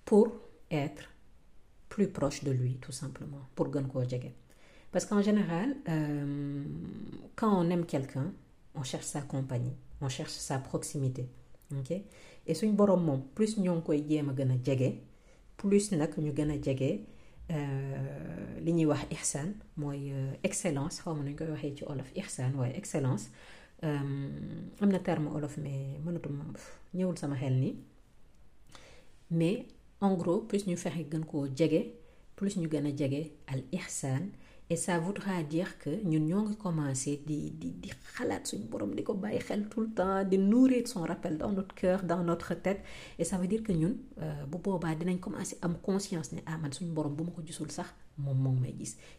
pour 0.06 0.28
être 0.70 1.06
plus 1.88 2.08
proche 2.10 2.44
de 2.44 2.52
lui 2.52 2.76
tout 2.84 2.92
simplement 2.92 3.44
pour 3.56 3.72
gën 3.72 3.86
parce 4.92 5.06
qu'en 5.06 5.22
général 5.22 5.76
euh, 5.88 6.64
quand 7.38 7.54
on 7.62 7.70
aime 7.70 7.86
quelqu'un 7.86 8.34
on 8.76 8.84
cherche 8.84 9.06
sa 9.06 9.22
compagnie 9.22 9.76
on 10.02 10.10
cherche 10.10 10.32
sa 10.50 10.58
proximité 10.60 11.30
ok? 11.80 11.94
Et 12.48 12.54
suñ 12.56 12.72
borom 12.76 13.04
moom 13.08 13.22
plus 13.36 13.58
ñoo 13.58 13.76
ngi 13.76 13.84
koy 13.86 14.00
jéem 14.10 14.30
a 14.30 14.34
gën 14.34 14.52
a 14.52 14.58
jege 14.66 14.90
plus 15.58 15.92
nag 15.92 16.12
ñu 16.18 16.32
gën 16.38 16.52
a 16.52 16.58
jege 16.66 16.92
li 18.66 18.72
ñuy 18.74 18.86
wax 18.86 19.04
ihsan 19.12 19.50
mooy 19.78 20.12
excellence. 20.44 21.02
Xaw 21.04 21.14
ma 21.16 21.24
nañu 21.24 21.36
koy 21.38 21.48
waxee 21.54 21.76
ci 21.78 21.84
olof 21.86 22.10
ihsan 22.16 22.52
waaye 22.60 22.76
excellence. 22.78 23.30
Am 23.84 24.90
na 24.94 25.00
terme 25.00 25.28
olof 25.38 25.58
mais 25.58 25.98
mënatuma 26.06 26.44
ñëwul 26.94 27.18
sama 27.18 27.36
xel 27.36 27.54
nii. 27.64 27.76
Mais 29.32 29.66
en 30.02 30.14
gros 30.16 30.42
plus 30.48 30.66
ñu 30.68 30.78
fexe 30.78 31.04
gën 31.12 31.26
koo 31.26 31.48
jege 31.58 31.82
plus 32.36 32.58
ñu 32.58 32.68
gën 32.70 32.86
a 32.86 32.92
jege 33.00 33.32
al 33.48 33.64
ihsan 33.72 34.24
et 34.72 34.78
ça 34.78 34.98
voudra 35.06 35.44
dire 35.44 35.72
que 35.84 35.90
ñun 36.12 36.24
ñoo 36.30 36.42
ngi 36.46 36.56
commencé 36.66 37.12
di 37.28 37.40
di 37.62 37.70
di 37.84 37.90
xalaat 38.14 38.44
suñu 38.50 38.66
borom 38.72 38.92
di 38.98 39.04
ko 39.04 39.14
tout 39.70 39.82
le 39.86 39.90
temps 40.00 40.24
di 40.24 40.38
nourrir 40.38 40.88
son 40.88 41.02
rappel 41.12 41.38
dans 41.38 41.52
notre 41.52 41.76
cœur 41.76 42.00
dans 42.12 42.24
notre 42.24 42.54
tête. 42.66 42.82
Et 43.20 43.26
ça 43.26 43.38
veut 43.38 43.48
dire 43.48 43.64
que 43.64 43.74
ñun 43.74 43.96
bu 44.50 44.58
boobaa 44.64 44.96
dinañ 44.96 45.18
commencé 45.20 45.58
am 45.62 45.76
conscience 45.90 46.32
ne 46.32 46.40
ah 46.46 46.58
man 46.58 46.72
suñu 46.72 46.92
borom 46.98 47.14
bu 47.18 47.24
ma 47.26 47.32
ko 47.32 47.42
gisul 47.46 47.70
sax 47.70 47.90
moom 48.18 48.64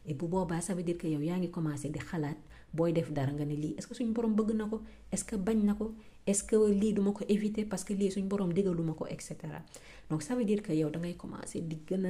et 0.07 0.15
bu 0.15 0.25
ça 0.63 0.75
veut 0.75 0.83
dire 0.89 0.97
que 0.97 1.07
yow 1.07 1.21
yaa 1.21 1.39
commencé 1.49 1.91
di 1.91 1.99
xalaat 1.99 2.39
booy 2.73 2.95
def 2.95 3.13
dara 3.13 3.31
nga 3.33 3.45
ne 3.45 3.55
lii 3.55 3.75
est-ce 3.77 3.87
que 3.87 3.95
suñu 3.95 4.13
borom 4.13 4.35
bëgg 4.35 4.55
na 4.57 4.65
ko? 4.65 4.81
Est-ce 5.13 5.25
que 5.25 5.37
bañ 5.37 5.59
na 5.69 5.75
ko? 5.75 5.95
Est-ce 6.27 6.45
que 6.45 6.57
lii 6.81 6.95
duma 6.95 7.13
ko 7.13 7.25
éviter 7.29 7.67
parce 7.67 7.85
que 7.85 7.93
lii 7.93 8.11
suñu 8.11 8.27
borom 8.27 8.55
digaluma 8.55 8.95
ko 8.95 9.05
et 9.07 9.21
cetera. 9.21 9.61
Donc 10.09 10.23
ça 10.23 10.35
veut 10.35 10.47
dire 10.47 10.63
que 10.63 10.73
yow 10.73 10.89
da 10.89 10.99
ngay 10.99 11.15
commencé 11.17 11.61
di 11.61 11.77
gën 11.87 12.07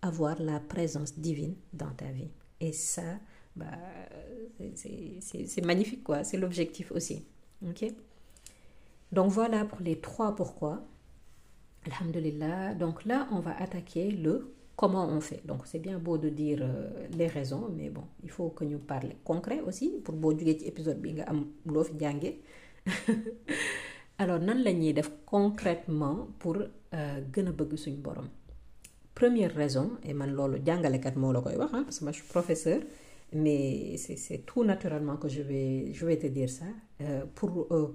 avoir 0.00 0.40
la 0.40 0.60
présence 0.60 1.18
divine 1.18 1.56
dans 1.72 1.90
ta 1.96 2.06
vie 2.12 2.30
et 2.60 2.72
ça 2.72 3.02
bah 3.56 3.66
c'est 4.74 5.64
magnifique 5.64 6.02
quoi. 6.04 6.24
C'est 6.24 6.36
l'objectif 6.36 6.90
aussi. 6.92 7.24
Ok. 7.68 7.84
Donc 9.12 9.30
voilà 9.30 9.64
pour 9.64 9.80
les 9.80 10.00
trois 10.00 10.34
pourquoi. 10.34 10.82
Alhamdulillah. 11.86 12.74
Donc 12.74 13.04
là 13.04 13.28
on 13.32 13.40
va 13.40 13.56
attaquer 13.60 14.10
le 14.10 14.52
comment 14.76 15.06
on 15.06 15.20
fait. 15.20 15.42
Donc 15.46 15.62
c'est 15.66 15.78
bien 15.78 15.98
beau 15.98 16.18
de 16.18 16.28
dire 16.30 16.58
euh, 16.62 17.06
les 17.16 17.28
raisons 17.28 17.68
mais 17.76 17.90
bon 17.90 18.04
il 18.22 18.30
faut 18.30 18.50
que 18.50 18.64
ñu 18.64 18.78
parle 18.78 19.10
concret 19.24 19.60
aussi 19.60 20.00
pour 20.04 20.14
boo 20.16 20.36
jugee 20.36 20.58
ci 20.58 20.66
épisode 20.66 21.00
alors 24.18 24.38
nan 24.40 24.58
la 24.62 24.72
def 24.92 25.10
concrètement 25.24 26.28
pour 26.38 26.56
gën 27.32 27.46
a 27.48 27.52
bëgg 27.52 27.96
borom? 28.02 28.28
Première 29.14 29.54
raison 29.54 29.90
et 30.02 30.14
man 30.14 30.30
loolu 30.32 30.58
jàngalekat 30.66 31.14
moo 31.16 31.32
la 31.32 31.40
koy 31.40 31.56
wax 31.56 31.72
parce 31.72 31.98
que 32.00 32.06
je 32.06 32.12
suis 32.12 32.28
professeur 32.28 32.80
mais 33.34 33.96
c'est 33.96 34.38
tout 34.46 34.64
naturellement 34.64 35.16
que 35.16 35.28
je 35.28 35.42
vais 35.42 36.18
te 36.18 36.26
dire 36.28 36.48
ça. 36.48 36.66
Euh, 37.00 37.24
pour 37.34 37.66
euh, 37.72 37.92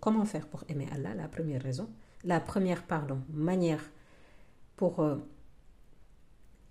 comment 0.00 0.24
faire 0.24 0.48
pour 0.48 0.64
aimer 0.68 0.88
Allah 0.92 1.14
la 1.14 1.28
première 1.28 1.62
raison. 1.62 1.88
La 2.24 2.40
première 2.40 2.82
pardon 2.84 3.20
manière 3.32 3.82
pour 4.76 4.98
euh, 5.00 5.16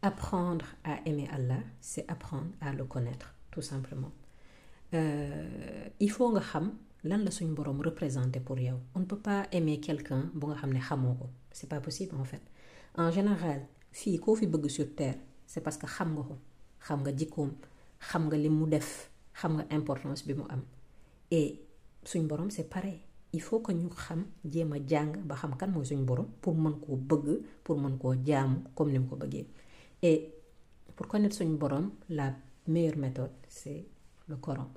apprendre 0.01 0.65
à 0.83 0.97
aimer 1.05 1.29
Allah 1.31 1.59
c'est 1.79 2.09
apprendre 2.11 2.49
à 2.59 2.73
le 2.73 2.83
connaître 2.83 3.33
tout 3.51 3.61
simplement. 3.61 4.11
Il 4.91 6.11
faut 6.11 6.29
nga 6.33 6.41
xam 6.41 6.73
lan 7.03 7.17
la 7.25 7.31
suñ 7.31 7.53
boroom 7.55 7.79
représenté 7.81 8.39
pour 8.39 8.59
yow. 8.59 8.75
On 8.93 8.99
ne 8.99 9.05
peut 9.05 9.17
pas 9.29 9.47
aimer 9.51 9.79
quelqu'un 9.79 10.29
bu 10.35 10.47
nga 10.47 10.55
xam 10.55 10.73
ne 10.73 11.13
c'est 11.51 11.69
pas 11.69 11.79
possible 11.79 12.15
en 12.19 12.25
fait 12.25 12.41
en 12.97 13.11
général 13.11 13.59
fii 13.91 14.19
koo 14.19 14.35
fi 14.35 14.47
sur 14.69 14.87
terre 14.95 15.17
c'est 15.45 15.61
parce 15.61 15.77
que 15.77 15.85
xam 15.87 16.09
nga 16.15 16.23
ko 16.29 16.35
xam 16.85 16.99
nga 17.03 17.11
jikkoom 17.19 17.51
xam 18.09 18.23
nga 18.27 18.37
li 18.37 18.49
importance 19.77 20.25
bi 20.27 20.33
mu 20.33 20.43
am. 20.49 20.61
Et 21.31 21.59
suñ 22.05 22.27
borom 22.27 22.49
c'est 22.51 22.69
pareil. 22.69 22.99
Il 23.33 23.41
faut 23.41 23.59
que 23.59 23.71
ñu 23.71 23.89
xam 23.89 24.25
jéem 24.45 24.71
a 24.73 24.77
jàng 24.87 25.11
ba 25.27 25.35
xam 25.35 25.55
kan 25.59 25.69
mooy 25.73 25.85
suñ 25.85 26.05
borom 26.05 26.27
pour 26.41 26.53
mën 26.55 26.73
koo 26.83 26.95
bëgg 27.09 27.27
pour 27.63 27.77
mën 27.79 27.97
koo 27.97 28.13
comme 28.75 28.91
ni 28.91 28.99
ko 29.09 29.15
bëggee. 29.15 29.47
Et 30.03 30.31
pour 30.95 31.07
connaître 31.07 31.35
suñ 31.35 31.57
borom 31.57 31.91
la 32.09 32.35
meilleure 32.67 32.97
méthode 32.97 33.31
c'est 33.47 33.85
le 34.27 34.35
Coran. 34.37 34.69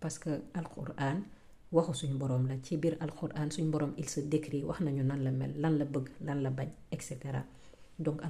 Parce 0.00 0.18
que 0.18 0.30
Al-Qur'an 0.54 1.18
waxu 1.72 1.94
suñ 1.94 2.12
borom 2.18 3.92
il 3.96 4.08
se 4.08 4.20
décrit 4.20 4.64
donc 7.98 8.20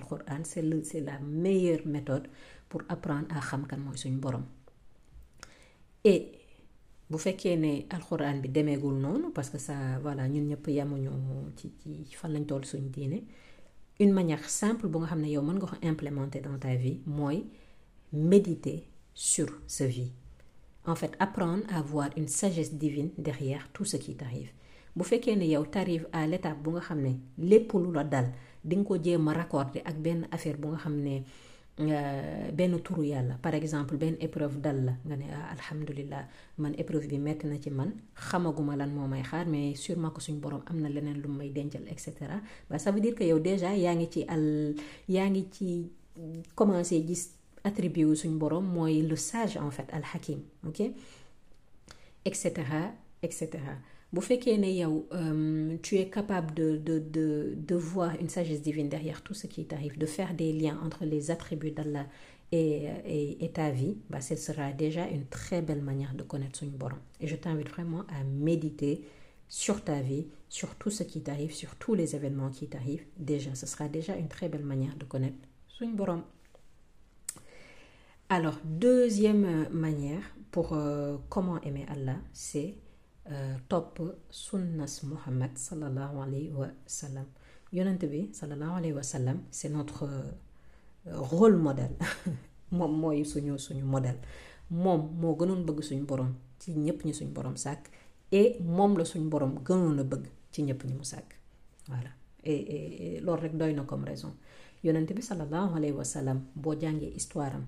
c'est 0.42 0.84
c'est 0.84 1.00
la 1.00 1.18
meilleure 1.20 1.86
méthode 1.86 2.26
pour 2.68 2.82
apprendre 2.88 3.26
à 3.36 3.40
xam 3.40 3.66
kan 3.66 3.78
mooy 3.78 3.96
suñ 3.96 4.16
borom 4.20 4.44
et 6.04 6.20
bu 7.10 7.18
fekkee 7.18 7.56
ne 7.56 7.72
alxuraan 7.90 8.40
bi 8.42 8.48
demeegul 8.48 8.94
noonu 9.04 9.30
parce 9.34 9.50
que 9.50 9.58
ça 9.58 9.74
voilà 10.02 10.28
ñun 10.28 10.46
ñëpp 10.50 10.66
une 14.00 14.12
manière 14.12 14.48
simple 14.48 14.86
bu 14.88 14.98
nga 14.98 15.06
xam 15.08 15.20
ne 15.20 15.28
yow 15.28 15.42
implémenter 15.82 16.40
dans 16.40 16.58
ta 16.58 16.74
vie 16.74 17.00
mooy 17.06 17.44
méditer 18.12 18.84
sur 19.14 19.48
sa 19.66 19.86
vie 19.86 20.12
en 20.86 20.94
fait 20.94 21.12
apprendre 21.18 21.64
à 21.74 21.82
voir 21.82 22.10
une 22.16 22.28
sagesse 22.28 22.74
divine 22.74 23.10
derrière 23.18 23.68
tout 23.72 23.84
ce 23.84 23.96
qui 23.96 24.14
t'arrive. 24.16 24.50
Bu 24.96 25.04
fekkee 25.04 25.36
ne 25.36 25.44
yow 25.46 25.64
t'arrives 25.66 26.08
à 26.12 26.26
l'étape 26.26 26.62
bu 26.62 26.70
la 27.94 28.04
dal 28.04 28.32
di 28.64 28.76
nga 28.76 28.84
ko 28.84 28.96
jéem 29.02 29.28
a 29.28 29.32
raccorder 29.32 29.82
ak 29.84 29.96
benn 30.02 30.26
affaire 30.30 30.56
bu 30.58 30.68
nga 31.78 32.02
yàlla. 33.02 33.34
Par 33.40 33.54
exemple 33.54 33.96
benn 33.96 34.16
épreuve 34.20 34.60
dal 34.60 34.84
la 35.06 35.16
nga 35.16 35.24
ah 35.52 36.26
man 36.58 36.74
épreuve 36.76 37.06
bi 37.06 37.18
metti 37.18 37.46
na 37.46 37.58
ci 37.60 37.70
man 37.70 37.92
xamaguma 38.14 38.76
lan 38.76 38.90
moo 38.90 39.06
may 39.06 39.22
xaar 39.22 39.46
mais 39.46 39.74
sûrement 39.76 40.10
que 40.10 40.20
suñ 40.20 40.40
borom 40.40 40.62
am 40.66 40.80
na 40.80 40.88
leneen 40.88 41.20
lu 41.22 41.28
may 41.28 41.50
dencal 41.50 41.82
et 41.88 41.98
cetera. 41.98 42.40
Ba 42.68 42.78
ça 42.78 42.90
veut 42.90 43.00
dire 43.00 43.14
que 43.14 43.38
déjà 43.38 43.74
yaa 43.76 43.94
ngi 43.94 44.08
ci 44.10 44.24
al 44.28 44.74
yaa 45.08 45.28
ngi 45.30 45.46
ci 45.52 45.92
commencé 46.54 47.00
attribut 47.64 48.04
wu 48.04 48.14
suñ 48.16 48.38
borom 48.38 48.64
mooy 48.64 49.02
le 49.02 49.16
sage 49.16 49.56
en 49.56 49.70
fait 49.70 49.88
al 49.92 50.02
hakim 50.14 50.40
ok? 50.66 50.80
Et 52.24 52.34
cetera 52.34 52.92
et 53.22 53.30
cetera. 53.32 53.76
Bu 54.12 54.20
fekkee 54.20 54.58
ne 54.58 54.66
yow 54.66 55.06
tu 55.82 55.96
es 55.96 56.08
capable 56.08 56.54
de 56.54 57.74
voir 57.76 58.16
une 58.20 58.28
sagesse 58.28 58.60
divine 58.60 58.88
derrière 58.88 59.22
tout 59.22 59.34
ce 59.34 59.46
qui 59.46 59.64
t'arrive 59.64 59.98
de 59.98 60.06
faire 60.06 60.34
des 60.34 60.52
liens 60.52 60.80
entre 60.84 61.04
les 61.04 61.30
attributs 61.30 61.70
d'Allah 61.70 62.06
et 62.52 63.50
ta 63.54 63.70
vie 63.70 63.96
bah, 64.10 64.20
ce 64.20 64.34
sera 64.34 64.72
déjà 64.72 65.06
une 65.06 65.26
très 65.26 65.62
belle 65.62 65.82
manière 65.82 66.14
de 66.14 66.24
connaître 66.24 66.58
son 66.58 66.66
borom 66.66 66.98
et 67.20 67.28
je 67.28 67.36
t'invite 67.36 67.68
vraiment 67.68 68.00
à 68.08 68.24
méditer 68.24 69.04
sur 69.48 69.84
ta 69.84 70.00
vie 70.00 70.26
sur 70.48 70.74
tout 70.74 70.90
ce 70.90 71.04
qui 71.04 71.22
t'arrive 71.22 71.52
sur 71.52 71.76
tous 71.76 71.94
les 71.94 72.16
événements 72.16 72.50
qui 72.50 72.66
t'arrivent. 72.66 73.04
Déjà 73.16 73.54
ce 73.54 73.66
sera 73.66 73.86
déjà 73.88 74.16
une 74.16 74.28
très 74.28 74.48
belle 74.48 74.64
manière 74.64 74.96
de 74.96 75.04
connaître 75.04 75.38
son 75.68 75.88
borom 75.90 76.22
alors 78.30 78.54
deuxième 78.64 79.68
manière 79.70 80.22
pour 80.52 80.72
euh, 80.72 81.16
comment 81.28 81.60
aimer 81.62 81.84
Allah 81.90 82.16
c'est 82.32 82.76
topp 83.68 84.00
sunnas 84.30 85.00
Muhammad 85.04 85.50
sallallahu 85.56 86.16
alayhi 86.26 86.50
wa 86.52 86.68
sallam. 86.86 87.26
Yonent 87.72 87.98
bi 88.12 88.30
sallallahu 88.32 88.70
alayhi 88.78 88.92
wa 88.94 89.02
sallam 89.02 89.38
c'est 89.50 89.68
notre 89.68 90.08
rôle 91.06 91.56
modèle. 91.56 91.96
Moom 92.72 92.92
mooy 93.00 93.24
suñu 93.24 93.58
suñu 93.58 93.82
modèle. 93.82 94.18
Moom 94.70 95.10
moo 95.20 95.34
gënoon 95.36 95.64
bëgg 95.66 95.82
suñu 95.82 96.04
borom 96.06 96.32
ci 96.60 96.72
ñëpp 96.74 97.04
ñi 97.04 97.12
suñu 97.14 97.30
borom 97.32 97.56
sàkk 97.56 97.90
et 98.30 98.60
moom 98.60 98.96
la 98.98 99.04
suñu 99.04 99.28
borom 99.28 99.58
gënoon 99.66 99.98
a 99.98 100.04
bëgg 100.04 100.24
ci 100.52 100.62
ñëpp 100.62 100.84
ñi 100.84 100.94
mu 100.94 101.02
voilà. 101.88 102.10
Et 102.44 103.20
loolu 103.22 103.42
rek 103.42 103.56
doy 103.56 103.74
na 103.74 103.82
comme 103.82 104.04
raison. 104.04 104.32
Yonent 104.84 105.06
bi 105.16 105.20
sallallahu 105.22 105.74
alayhi 105.76 105.94
wa 105.94 106.04
sallam 106.04 106.40
boo 106.54 106.74
jàngee 106.80 107.12
histoire 107.16 107.58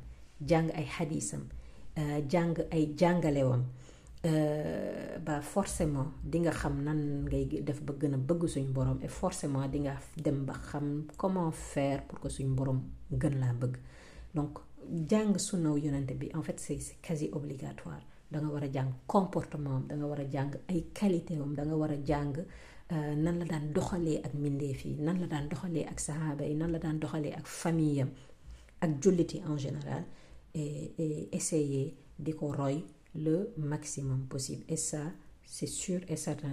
jàng 0.49 0.69
ay 0.75 0.87
xadiisam 0.87 1.45
jàng 2.31 2.55
ay 2.71 2.95
jàngalewam. 2.99 3.63
Ba 5.25 5.41
forcément 5.43 6.07
di 6.23 6.39
nga 6.41 6.53
xam 6.53 6.85
nan 6.85 7.25
ngay 7.25 7.45
def 7.67 7.81
ba 7.83 7.93
gën 8.01 8.15
a 8.15 8.17
bëgg 8.17 8.47
borom 8.73 8.99
et 9.03 9.09
forcément 9.09 9.67
di 9.69 9.81
nga 9.81 9.97
dem 10.17 10.45
ba 10.45 10.55
comment 11.17 11.51
faire 11.51 12.05
pour 12.07 12.21
que 12.21 12.29
suñ 12.29 12.55
borom 12.55 12.81
gën 13.11 13.35
laa 13.41 13.53
bëgg. 13.53 13.77
Donc 14.35 14.59
jàng 15.11 15.37
sunnaw 15.39 15.77
yonente 15.77 16.15
bi 16.15 16.31
en 16.35 16.43
fait 16.43 16.59
c'est 16.61 16.79
quasi 17.03 17.29
obligatoire. 17.33 18.01
Da 18.31 18.39
nga 18.41 18.49
war 18.49 18.63
comportement 19.09 19.77
am 19.77 19.87
da 19.89 19.97
nga 19.97 20.07
qualité 20.95 21.35
am 21.35 21.55
da 21.55 21.65
nga 21.65 21.77
jàng 22.07 22.37
nan 23.17 23.39
la 23.41 23.45
daan 23.45 23.73
doxalee 23.73 24.21
ak 24.25 24.35
nan 25.01 25.19
la 25.21 25.27
daan 25.27 25.49
doxalee 25.49 25.85
ak 25.87 25.99
nan 26.55 26.71
la 26.73 26.79
daan 26.79 26.99
doxalee 27.01 27.33
ak 27.35 27.47
famille 27.47 28.03
am 28.03 28.11
ak 28.81 29.01
en 29.49 29.57
général 29.59 30.05
et 30.55 31.29
essayer 31.33 31.97
di 32.19 32.35
le 33.15 33.53
maximum 33.57 34.27
possible. 34.27 34.65
Et 34.69 34.77
ça 34.77 35.03
c'est 35.45 35.67
sûr 35.67 36.01
et 36.09 36.17
certain 36.17 36.49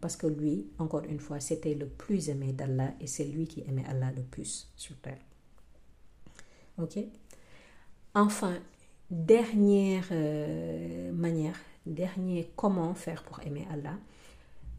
parce 0.00 0.16
que 0.16 0.26
lui 0.26 0.66
encore 0.78 1.04
une 1.04 1.20
fois 1.20 1.40
c'était 1.40 1.74
le 1.74 1.86
plus 1.86 2.28
aimé 2.28 2.52
d'Allah 2.52 2.92
et 3.00 3.06
c'est 3.06 3.24
lui 3.24 3.46
qui 3.46 3.62
aimait 3.66 3.86
Allah 3.86 4.12
le 4.14 4.22
plus 4.22 4.70
sur 4.76 4.96
terre. 4.98 5.20
Ok? 6.78 6.98
Enfin 8.14 8.58
dernière 9.10 10.08
euh, 10.10 11.12
manière 11.12 11.58
dernier 11.86 12.50
comment 12.56 12.94
faire 12.94 13.22
pour 13.22 13.40
aimer 13.40 13.66
Allah 13.70 13.96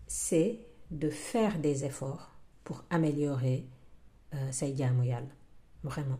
c'est 0.06 0.60
de 0.92 1.10
faire 1.10 1.58
des 1.60 1.86
efforts 1.86 2.32
pour 2.64 2.84
améliorer 2.90 3.66
euh, 4.34 4.52
say 4.52 4.76
jaamu 4.76 5.10
vraiment 5.84 6.20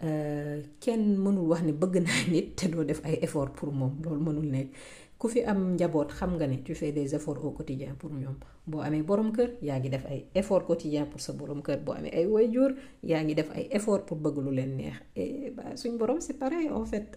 kenn 0.00 1.04
mënul 1.24 1.48
wax 1.50 1.62
ne 1.66 1.72
bëgg 1.72 1.94
naa 2.06 2.22
nit 2.30 2.54
te 2.56 2.68
doo 2.70 2.84
def 2.84 3.00
ay 3.04 3.18
efforts 3.26 3.52
pour 3.58 3.72
moom 3.72 3.98
loolu 4.04 4.20
mënul 4.28 4.46
nekk. 4.50 4.70
Ku 5.18 5.26
fi 5.28 5.40
am 5.50 5.74
njaboot 5.74 6.12
xam 6.14 6.36
nga 6.38 6.46
ne 6.46 6.62
tu 6.62 6.74
fais 6.74 6.92
des 6.92 7.12
efforts 7.14 7.42
au 7.44 7.50
quotidien 7.50 7.94
pour 7.98 8.10
ñoom. 8.12 8.36
Boo 8.66 8.80
amee 8.80 9.02
borom 9.02 9.32
kër 9.32 9.50
yaa 9.62 9.78
ngi 9.80 9.88
def 9.90 10.04
ay 10.06 10.20
efforts 10.34 10.64
quotidien 10.66 11.06
pour 11.10 11.20
sa 11.20 11.32
borom 11.32 11.60
kër. 11.62 11.78
Boo 11.84 11.94
amee 11.98 12.14
ay 12.14 12.26
waajur 12.26 12.76
yaa 13.02 13.22
ngi 13.24 13.34
def 13.34 13.50
ay 13.56 13.66
efforts 13.72 14.04
pour 14.06 14.18
bëgg 14.18 14.36
lu 14.44 14.52
leen 14.54 14.76
neex. 14.76 14.96
Et 15.16 15.50
bah 15.56 15.74
suñ 15.74 15.96
borom 15.98 16.20
c'est 16.20 16.38
pareil 16.38 16.70
en 16.70 16.84
fait. 16.84 17.16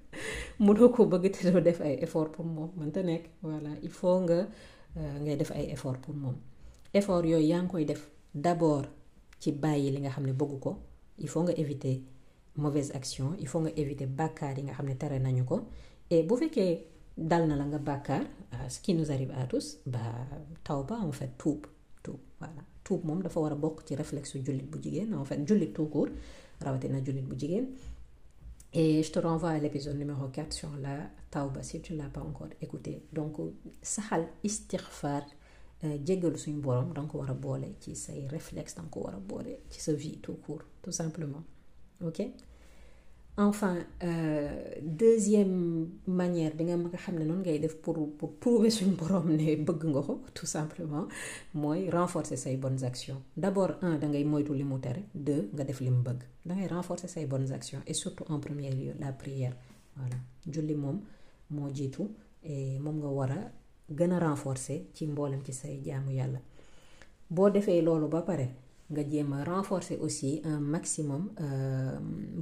Mënoo 0.64 0.88
ko 0.88 1.04
bëgg 1.04 1.30
te 1.30 1.50
doo 1.50 1.60
def 1.60 1.80
ay 1.82 1.98
efforts 2.00 2.30
pour 2.32 2.46
moom 2.46 2.70
mënta 2.78 3.02
nekk. 3.02 3.24
Voilà 3.42 3.70
il 3.82 3.90
faut 3.90 4.20
nga 4.20 4.48
ngay 5.20 5.36
def 5.36 5.50
ay 5.50 5.66
efforts 5.74 5.98
pour 6.00 6.14
moom. 6.14 6.36
Effort 6.94 7.24
yooyu 7.26 7.46
yaa 7.52 7.60
ngi 7.62 7.68
koy 7.70 7.84
def 7.84 8.08
d'abord 8.34 8.86
ci 9.38 9.52
bàyyi 9.52 9.90
li 9.90 10.00
nga 10.00 10.10
xam 10.14 10.24
ne 10.26 10.32
bëgg 10.32 10.58
ko. 10.60 10.78
Il 11.18 11.28
faut 11.28 11.42
nga 11.42 11.52
éviter 11.52 12.02
mauvaise 12.56 12.90
action 12.94 13.34
il 13.38 13.48
faut 13.48 13.60
nga 13.60 13.70
éviter 13.76 14.06
bàkkaar 14.06 14.58
yi 14.58 14.64
nga 14.64 14.72
xam 14.74 14.86
ne 14.88 14.94
tere 14.96 15.18
nañu 15.18 15.44
ko. 15.44 15.60
Et 16.10 16.22
bu 16.22 16.36
fekkee 16.36 16.86
dal 17.16 17.46
na 17.48 17.56
la 17.56 17.64
nga 17.64 17.78
bàkkaar 17.78 18.22
ce 18.68 18.80
qui 18.80 18.94
nous 18.94 19.10
arrive 19.10 19.32
à 19.36 19.46
tous 19.46 19.78
ba 19.86 20.00
tawba 20.62 20.96
en 21.00 21.12
fait 21.12 21.30
tuub 21.38 21.66
tuub 22.02 22.18
voilà. 22.38 22.62
Tuub 22.84 23.04
moom 23.04 23.22
dafa 23.22 23.40
war 23.40 23.52
a 23.52 23.54
bokk 23.56 23.84
ci 23.86 23.94
réflexe 23.96 24.36
jullit 24.44 24.62
bu 24.70 24.78
jigéen 24.82 25.12
en 25.14 25.24
fait 25.24 25.40
jullit 25.48 25.72
tout 25.72 25.86
court 25.86 26.08
rawatina 26.60 27.02
jullit 27.04 27.22
bu 27.22 27.38
jigéen. 27.38 27.66
Et 28.76 29.02
je 29.04 29.12
te 29.12 29.20
renvoie 29.20 29.50
à 29.50 29.58
l'épisode 29.58 29.96
numéro 29.96 30.26
4 30.28 30.52
sur 30.52 30.70
la 30.82 30.96
tawba 31.30 31.62
si 31.62 31.80
tu 31.80 31.94
l'as 31.94 32.08
pas 32.08 32.20
encore 32.22 32.48
écouté. 32.60 33.02
Donc 33.12 33.36
saxal 33.82 34.26
istighfar 34.42 35.22
jéggalu 36.04 36.38
suñu 36.38 36.60
borom 36.60 36.92
danga 36.92 37.08
ko 37.10 37.18
war 37.18 37.30
a 37.30 37.34
boole 37.34 37.68
ci 37.80 37.94
say 37.94 38.26
réflexe 38.28 38.74
danga 38.76 38.88
ko 38.90 39.00
war 39.04 39.14
a 39.14 39.18
boole 39.20 39.58
ci 39.70 39.80
sa 39.80 39.92
vie 39.92 40.18
tout 40.18 40.34
court 40.44 40.62
tout 40.82 40.90
simplement 40.92 41.42
ok. 42.06 42.20
Enfin 43.36 43.78
euh, 44.04 44.64
deuxième 44.80 45.88
manière 46.06 46.54
bi 46.54 46.64
nga 46.64 46.76
pour 47.82 48.16
pour 48.16 48.32
prouver 48.38 48.70
suñu 48.70 48.92
borom 48.94 49.26
ne 49.28 49.56
bëgg 49.56 49.82
nga 49.86 50.02
tout 50.34 50.46
simplement 50.46 51.08
mooy 51.52 51.90
renforcer 51.90 52.36
say 52.36 52.56
bonnes 52.56 52.84
actions. 52.84 53.20
D'abord 53.36 53.72
un 53.82 53.98
da 53.98 54.06
ngay 54.06 54.22
moytu 54.24 54.52
deux 55.16 55.50
nga 55.52 55.64
def 55.64 55.80
renforcer 56.70 57.08
say 57.08 57.26
bonnes 57.26 57.50
actions 57.50 57.82
et 57.88 57.94
surtout 57.94 58.24
en 58.28 58.38
premier 58.38 58.70
lieu 58.70 58.92
la 59.00 59.10
prière. 59.12 59.56
Voilà. 59.96 60.16
Julli 60.48 60.76
moom 60.76 61.00
moo 61.50 61.68
jiitu 61.74 62.02
et 62.44 62.78
moom 62.78 62.98
nga 63.00 63.08
war 63.08 63.32
a 63.32 63.50
gën 63.92 64.12
a 64.12 64.20
renforcer 64.28 64.86
ci 64.94 65.08
ci 65.44 65.52
say 65.52 65.80
jaamu 65.84 66.12
nga 68.90 69.02
jéem 69.10 69.32
a 69.32 69.44
renforcer 69.44 69.98
aussi 70.00 70.40
un 70.44 70.60
maximum 70.60 71.30
euh, 71.40 71.98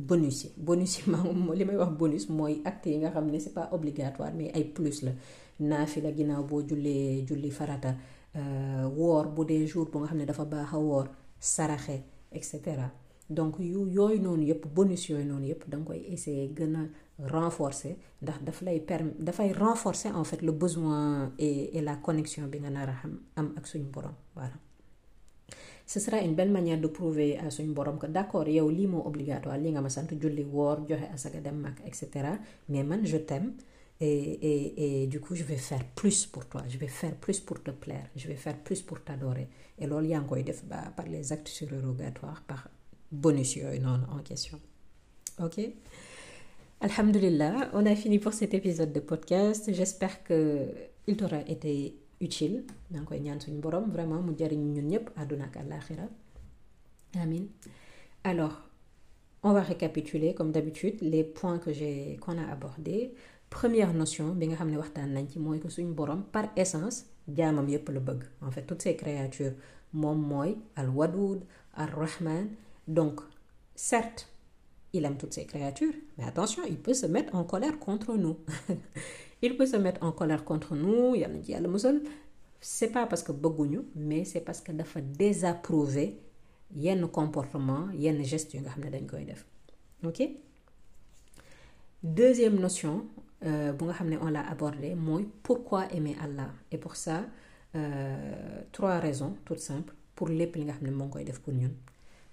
bonus 0.08 0.44
yi. 0.44 0.50
Bonus 0.56 0.98
yi 0.98 1.04
maa 1.12 1.54
li 1.54 1.64
may 1.64 1.76
wax 1.76 1.92
bonus 1.98 2.28
mooy 2.28 2.60
acte 2.64 2.86
yi 2.90 2.98
nga 2.98 3.10
xam 3.10 3.30
ne 3.30 3.38
c'est 3.38 3.54
pas 3.54 3.68
obligatoire 3.72 4.32
mais 4.34 4.50
ay 4.54 4.64
plus 4.64 5.02
la. 5.02 5.12
Naafila 5.60 6.10
ginnaaw 6.16 6.42
boo 6.44 6.62
jullee 6.68 7.24
julli 7.26 7.50
farata 7.50 7.94
euh, 8.36 8.86
woor 8.96 9.26
bu 9.34 9.44
dee 9.44 9.66
jour 9.66 9.86
bu 9.90 9.98
nga 9.98 10.06
xam 10.08 10.18
ne 10.18 10.24
dafa 10.26 10.44
baax 10.44 10.72
a 10.74 10.78
woor 10.78 11.06
saraxe 11.38 11.96
et 12.32 12.42
cetera. 12.42 12.90
Donc 13.30 13.58
yu 13.60 13.86
yooyu 13.96 14.20
noonu 14.20 14.44
yëpp 14.50 14.66
bonus 14.74 15.08
yooyu 15.08 15.24
noonu 15.24 15.46
yëpp 15.46 15.68
da 15.70 15.76
nga 15.78 15.86
koy 15.86 16.00
essayer 16.12 16.48
gën 16.56 16.74
a 16.76 16.82
renforcer 17.34 17.96
ndax 18.22 18.38
daf 18.42 18.62
lay 18.62 18.80
perm 18.80 19.12
dafay 19.18 19.52
renforcer 19.52 20.10
en 20.12 20.24
fait 20.24 20.42
le 20.42 20.52
besoin 20.52 21.32
et, 21.38 21.76
et 21.78 21.80
la 21.80 21.96
connexion 21.96 22.46
bi 22.48 22.58
nga 22.58 22.70
nar 22.70 22.88
a 22.90 22.96
am 23.36 23.52
ak 23.56 23.66
suñu 23.66 23.84
borom 23.94 24.14
voilà 24.34 24.54
ce 25.86 26.00
sera 26.00 26.18
une 26.20 26.34
belle 26.34 26.50
manière 26.50 26.80
de 26.80 26.86
prouver 26.86 27.38
à 27.38 27.50
suñu 27.50 27.72
borom 27.72 27.98
que 27.98 28.06
d'accord 28.06 28.48
yow 28.48 28.68
lii 28.70 28.86
moo 28.86 29.02
obligatoire 29.06 29.58
lii 29.58 29.72
nga 29.72 29.80
ma 29.80 29.88
sant 29.88 30.08
julli 30.20 30.42
woor 30.44 30.86
joxe 30.88 31.06
asaka 31.14 31.40
dem 31.40 31.56
mag 31.60 31.74
et 31.86 31.94
cetera. 31.94 32.38
Mais 32.68 32.82
man 32.84 33.00
je 33.04 33.16
t'aime 33.18 33.52
et 34.00 34.08
et 34.50 35.02
et 35.02 35.06
du 35.06 35.20
coup 35.20 35.34
je 35.34 35.44
vais 35.44 35.56
faire 35.56 35.84
plus 35.94 36.26
pour 36.26 36.46
toi 36.46 36.62
je 36.68 36.78
vais 36.78 36.88
faire 36.88 37.14
plus 37.14 37.40
pour 37.40 37.62
te 37.62 37.70
plaire 37.70 38.06
je 38.16 38.26
vais 38.28 38.36
faire 38.36 38.56
plus 38.58 38.82
pour 38.82 39.02
t'adorer. 39.02 39.48
Et 39.78 39.86
loolu 39.86 40.08
yaa 40.08 40.20
ngi 40.20 40.28
koy 40.28 40.42
def 40.44 40.64
ba 40.64 40.92
par 40.96 41.06
les 41.06 41.32
actes 41.32 41.48
surérogatoires 41.48 42.42
par 42.46 42.68
bonus 43.10 43.56
yooyu 43.56 43.84
en 43.86 44.22
question. 44.22 44.58
Ok? 45.40 45.58
Alhamdulillah 46.80 47.70
on 47.74 47.86
a 47.86 47.94
fini 47.94 48.18
pour 48.18 48.32
cet 48.32 48.54
épisode 48.54 48.92
de 48.92 49.00
podcast. 49.00 49.72
J'espère 49.72 50.24
que 50.24 50.66
il 51.06 51.16
t'aura 51.16 51.40
été 51.42 51.96
utile. 52.26 52.58
Maa 52.90 53.00
ngi 53.00 53.06
koy 53.08 53.20
ñaan 53.20 53.40
suñu 53.40 53.60
borom 53.60 53.90
vraiment 53.90 54.22
mu 54.26 54.32
jariñ 54.38 54.60
ñun 54.74 54.88
ñëpp 54.92 55.06
àdduna 55.20 55.44
ak 55.44 55.56
àllaaxira. 55.56 56.06
Amin. 57.22 57.44
Alors 58.24 58.54
on 59.42 59.52
va 59.52 59.62
récapituler 59.62 60.34
comme 60.34 60.52
d'habitude 60.52 60.98
les 61.00 61.24
points 61.24 61.58
que 61.58 61.72
j'ai 61.72 62.16
qu'on 62.20 62.38
a 62.38 62.44
abordés. 62.50 63.14
Première 63.50 63.92
notion 63.92 64.28
bi 64.34 64.46
nga 64.46 64.56
xam 64.56 64.70
ne 64.70 64.78
waxtaan 64.78 65.10
nañ 65.12 65.26
ci 65.28 65.38
mooy 65.38 65.58
que 65.60 65.68
suñ 65.68 65.88
borom 65.98 66.22
par 66.34 66.46
essence 66.56 67.04
jaamam 67.36 67.68
yépp 67.68 67.88
la 67.90 68.00
bëgg. 68.00 68.22
En 68.40 68.50
fait 68.50 68.62
toutes 68.62 68.82
ces 68.82 68.96
créatures 68.96 69.54
moom 69.92 70.18
mooy 70.32 70.56
al 70.76 70.88
wadud 70.88 71.40
al 71.74 71.90
rahman 71.90 72.48
donc 72.88 73.20
certes 73.74 74.28
il 74.92 75.04
aime 75.04 75.16
toutes 75.16 75.32
ces 75.34 75.44
créatures 75.46 75.94
mais 76.16 76.24
attention 76.24 76.62
il 76.68 76.76
peut 76.78 76.94
se 76.94 77.06
mettre 77.06 77.34
en 77.34 77.44
colère 77.44 77.78
contre 77.78 78.14
nous 78.16 78.36
il 79.42 79.56
peut 79.56 79.66
se 79.66 79.76
mettre 79.76 80.02
en 80.02 80.12
colère 80.12 80.44
contre 80.44 80.74
nous 80.76 81.14
yàlla 81.14 81.34
na 81.36 81.42
ci 81.42 81.52
yàlla 81.52 81.68
c'est 82.60 82.92
pas 82.92 83.06
parce 83.06 83.22
que 83.24 83.32
bëgguñu 83.32 83.80
mais 83.96 84.24
c'est 84.24 84.40
parce 84.40 84.60
que 84.60 84.70
dafa 84.72 85.00
désapprouver 85.00 86.16
yenn 86.74 87.06
comportement 87.08 87.90
yenn 87.92 88.22
gestes 88.24 88.54
yu 88.54 88.60
nga 88.60 88.70
xam 88.70 88.84
dañ 88.90 89.06
koy 89.06 89.24
def. 89.24 89.44
Ok? 90.04 90.20
Deuxième 92.02 92.58
notion 92.58 93.06
euh, 93.44 93.72
bu 93.72 93.84
nga 93.86 93.96
on 94.20 94.28
l'a 94.30 94.48
abordé 94.48 94.96
pourquoi 95.42 95.92
aimer 95.92 96.16
Allah. 96.22 96.50
Et 96.70 96.78
pour 96.78 96.94
ça 96.96 97.24
euh, 97.74 98.62
trois 98.70 98.98
raisons 98.98 99.36
toutes 99.44 99.58
simples 99.60 99.94
pour 100.14 100.28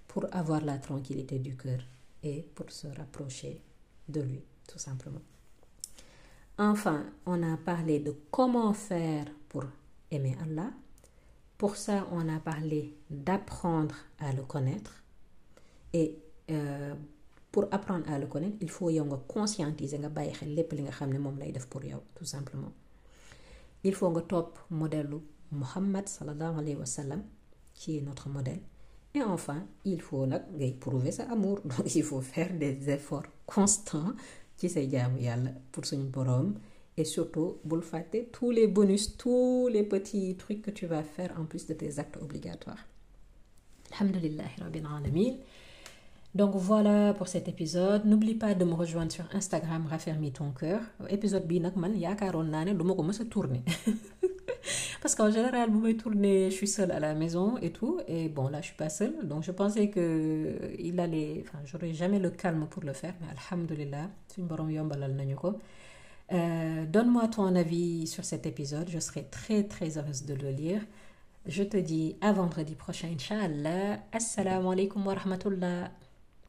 pour 0.08 0.26
avoir 0.32 0.60
la 0.64 0.78
tranquillité 0.78 1.38
du 1.38 1.56
cœur 1.56 1.80
et 2.22 2.42
pour 2.54 2.70
se 2.70 2.86
rapprocher 2.88 3.60
de 4.08 4.20
lui 4.20 4.42
tout 4.68 4.78
simplement 4.78 5.22
enfin 6.58 7.04
on 7.26 7.42
a 7.42 7.56
parlé 7.56 8.00
de 8.00 8.14
comment 8.30 8.72
faire 8.72 9.26
pour 9.48 9.64
aimer 10.10 10.36
Allah. 10.42 10.70
Pour 11.58 11.76
ça 11.76 12.06
on 12.12 12.28
a 12.28 12.38
parlé 12.40 12.96
d'apprendre 13.10 13.94
à 14.18 14.32
le 14.32 14.42
connaître. 14.42 15.02
Et 15.92 16.16
euh, 16.50 16.94
pour 17.52 17.66
apprendre 17.70 18.10
à 18.10 18.18
le 18.18 18.26
connaître 18.26 18.56
il 18.60 18.70
faut 18.70 18.90
yow 18.90 19.04
conscientiser 19.26 19.98
nga 19.98 20.08
bàyyi 20.08 20.32
pour 21.68 21.82
tout 22.14 22.24
simplement. 22.24 22.72
Il 23.82 23.94
faut 23.94 24.10
nga 24.10 24.20
topp 24.22 24.58
modèle 24.70 25.10
Muhammad 25.52 26.06
sallallahu 26.08 26.58
alayhi 26.58 26.76
wa 26.76 26.84
qui 27.74 27.98
est 27.98 28.02
notre 28.02 28.28
modèle. 28.28 28.60
Et 29.14 29.22
enfin 29.22 29.64
il 29.84 30.00
faut 30.00 30.26
prouver 30.80 31.10
sa 31.12 31.24
amour. 31.24 31.60
Donc 31.64 31.94
il 31.94 32.02
faut 32.04 32.20
faire 32.20 32.52
des 32.56 32.88
efforts 32.90 33.24
constants 33.46 34.12
ci 34.60 34.68
say 34.68 34.86
jaamu 34.92 35.18
yàlla 35.26 35.50
pour 35.72 35.84
suñu 35.86 36.10
et 37.00 37.04
surtout 37.04 37.50
bul 37.64 37.82
fàtte 37.82 38.18
tous 38.32 38.50
les 38.50 38.66
bonus 38.76 39.16
tous 39.16 39.68
les 39.74 39.82
petits 39.92 40.36
trucs 40.36 40.62
que 40.62 40.70
tu 40.70 40.84
vas 40.86 41.02
faire 41.02 41.32
en 41.40 41.44
plus 41.50 41.66
de 41.66 41.74
tes 41.74 41.98
actes 41.98 42.18
obligatoires. 42.20 42.84
Alhamdulillahi 43.92 44.54
rabbil 44.62 44.86
alamin. 44.98 45.34
Donc 46.34 46.54
voilà 46.54 47.14
pour 47.14 47.26
cet 47.28 47.48
épisode. 47.48 48.04
N'oublie 48.04 48.34
pas 48.34 48.54
de 48.54 48.64
me 48.64 48.74
rejoindre 48.74 49.10
sur 49.10 49.24
Instagram 49.34 49.86
raffermis 49.88 50.32
ton 50.32 50.50
cœur. 50.52 50.80
Épisode 51.08 51.46
bii 51.46 51.60
nag 51.60 51.76
man 51.76 51.94
yaakaaroon 51.98 52.50
naa 52.54 52.64
ne 52.66 52.74
duma 52.74 52.94
ko 52.94 53.02
mës 53.02 53.20
a 53.22 53.24
tourner 53.24 53.62
parce 55.02 55.14
qu'en 55.14 55.30
général 55.30 55.70
bu 55.70 55.78
may 55.78 55.96
tourner 55.96 56.50
je 56.50 56.56
suis 56.56 56.68
seule 56.68 56.90
à 56.92 57.00
la 57.00 57.14
maison 57.14 57.56
et 57.58 57.70
tout 57.72 58.00
et 58.08 58.28
bon 58.28 58.48
là 58.48 58.60
je 58.60 58.66
suis 58.66 58.76
pas 58.76 58.88
seule 58.88 59.26
donc 59.26 59.42
je 59.44 59.52
pensais 59.52 59.88
que 59.90 60.54
il 60.78 60.98
allait 61.00 61.42
enfin 61.46 61.58
j'aurais 61.64 61.92
jamais 61.94 62.18
le 62.18 62.30
calme 62.30 62.66
pour 62.68 62.82
le 62.84 62.92
faire 62.92 63.14
mais 63.20 63.28
alhamdulillah 63.36 64.08
Euh, 66.32 66.86
donne-moi 66.86 67.26
ton 67.28 67.54
avis 67.56 68.06
sur 68.06 68.24
cet 68.24 68.46
épisode, 68.46 68.88
je 68.88 68.98
serai 69.00 69.24
très 69.24 69.64
très 69.64 69.98
heureuse 69.98 70.24
de 70.26 70.34
le 70.34 70.50
lire. 70.50 70.80
Je 71.46 71.62
te 71.64 71.76
dis 71.76 72.16
à 72.20 72.32
vendredi 72.32 72.74
prochain, 72.76 73.08
Inch'Allah. 73.08 74.00
Assalamu 74.12 74.68
alaikum 74.72 75.06
wa 75.06 75.14
rahmatullah. 75.14 75.90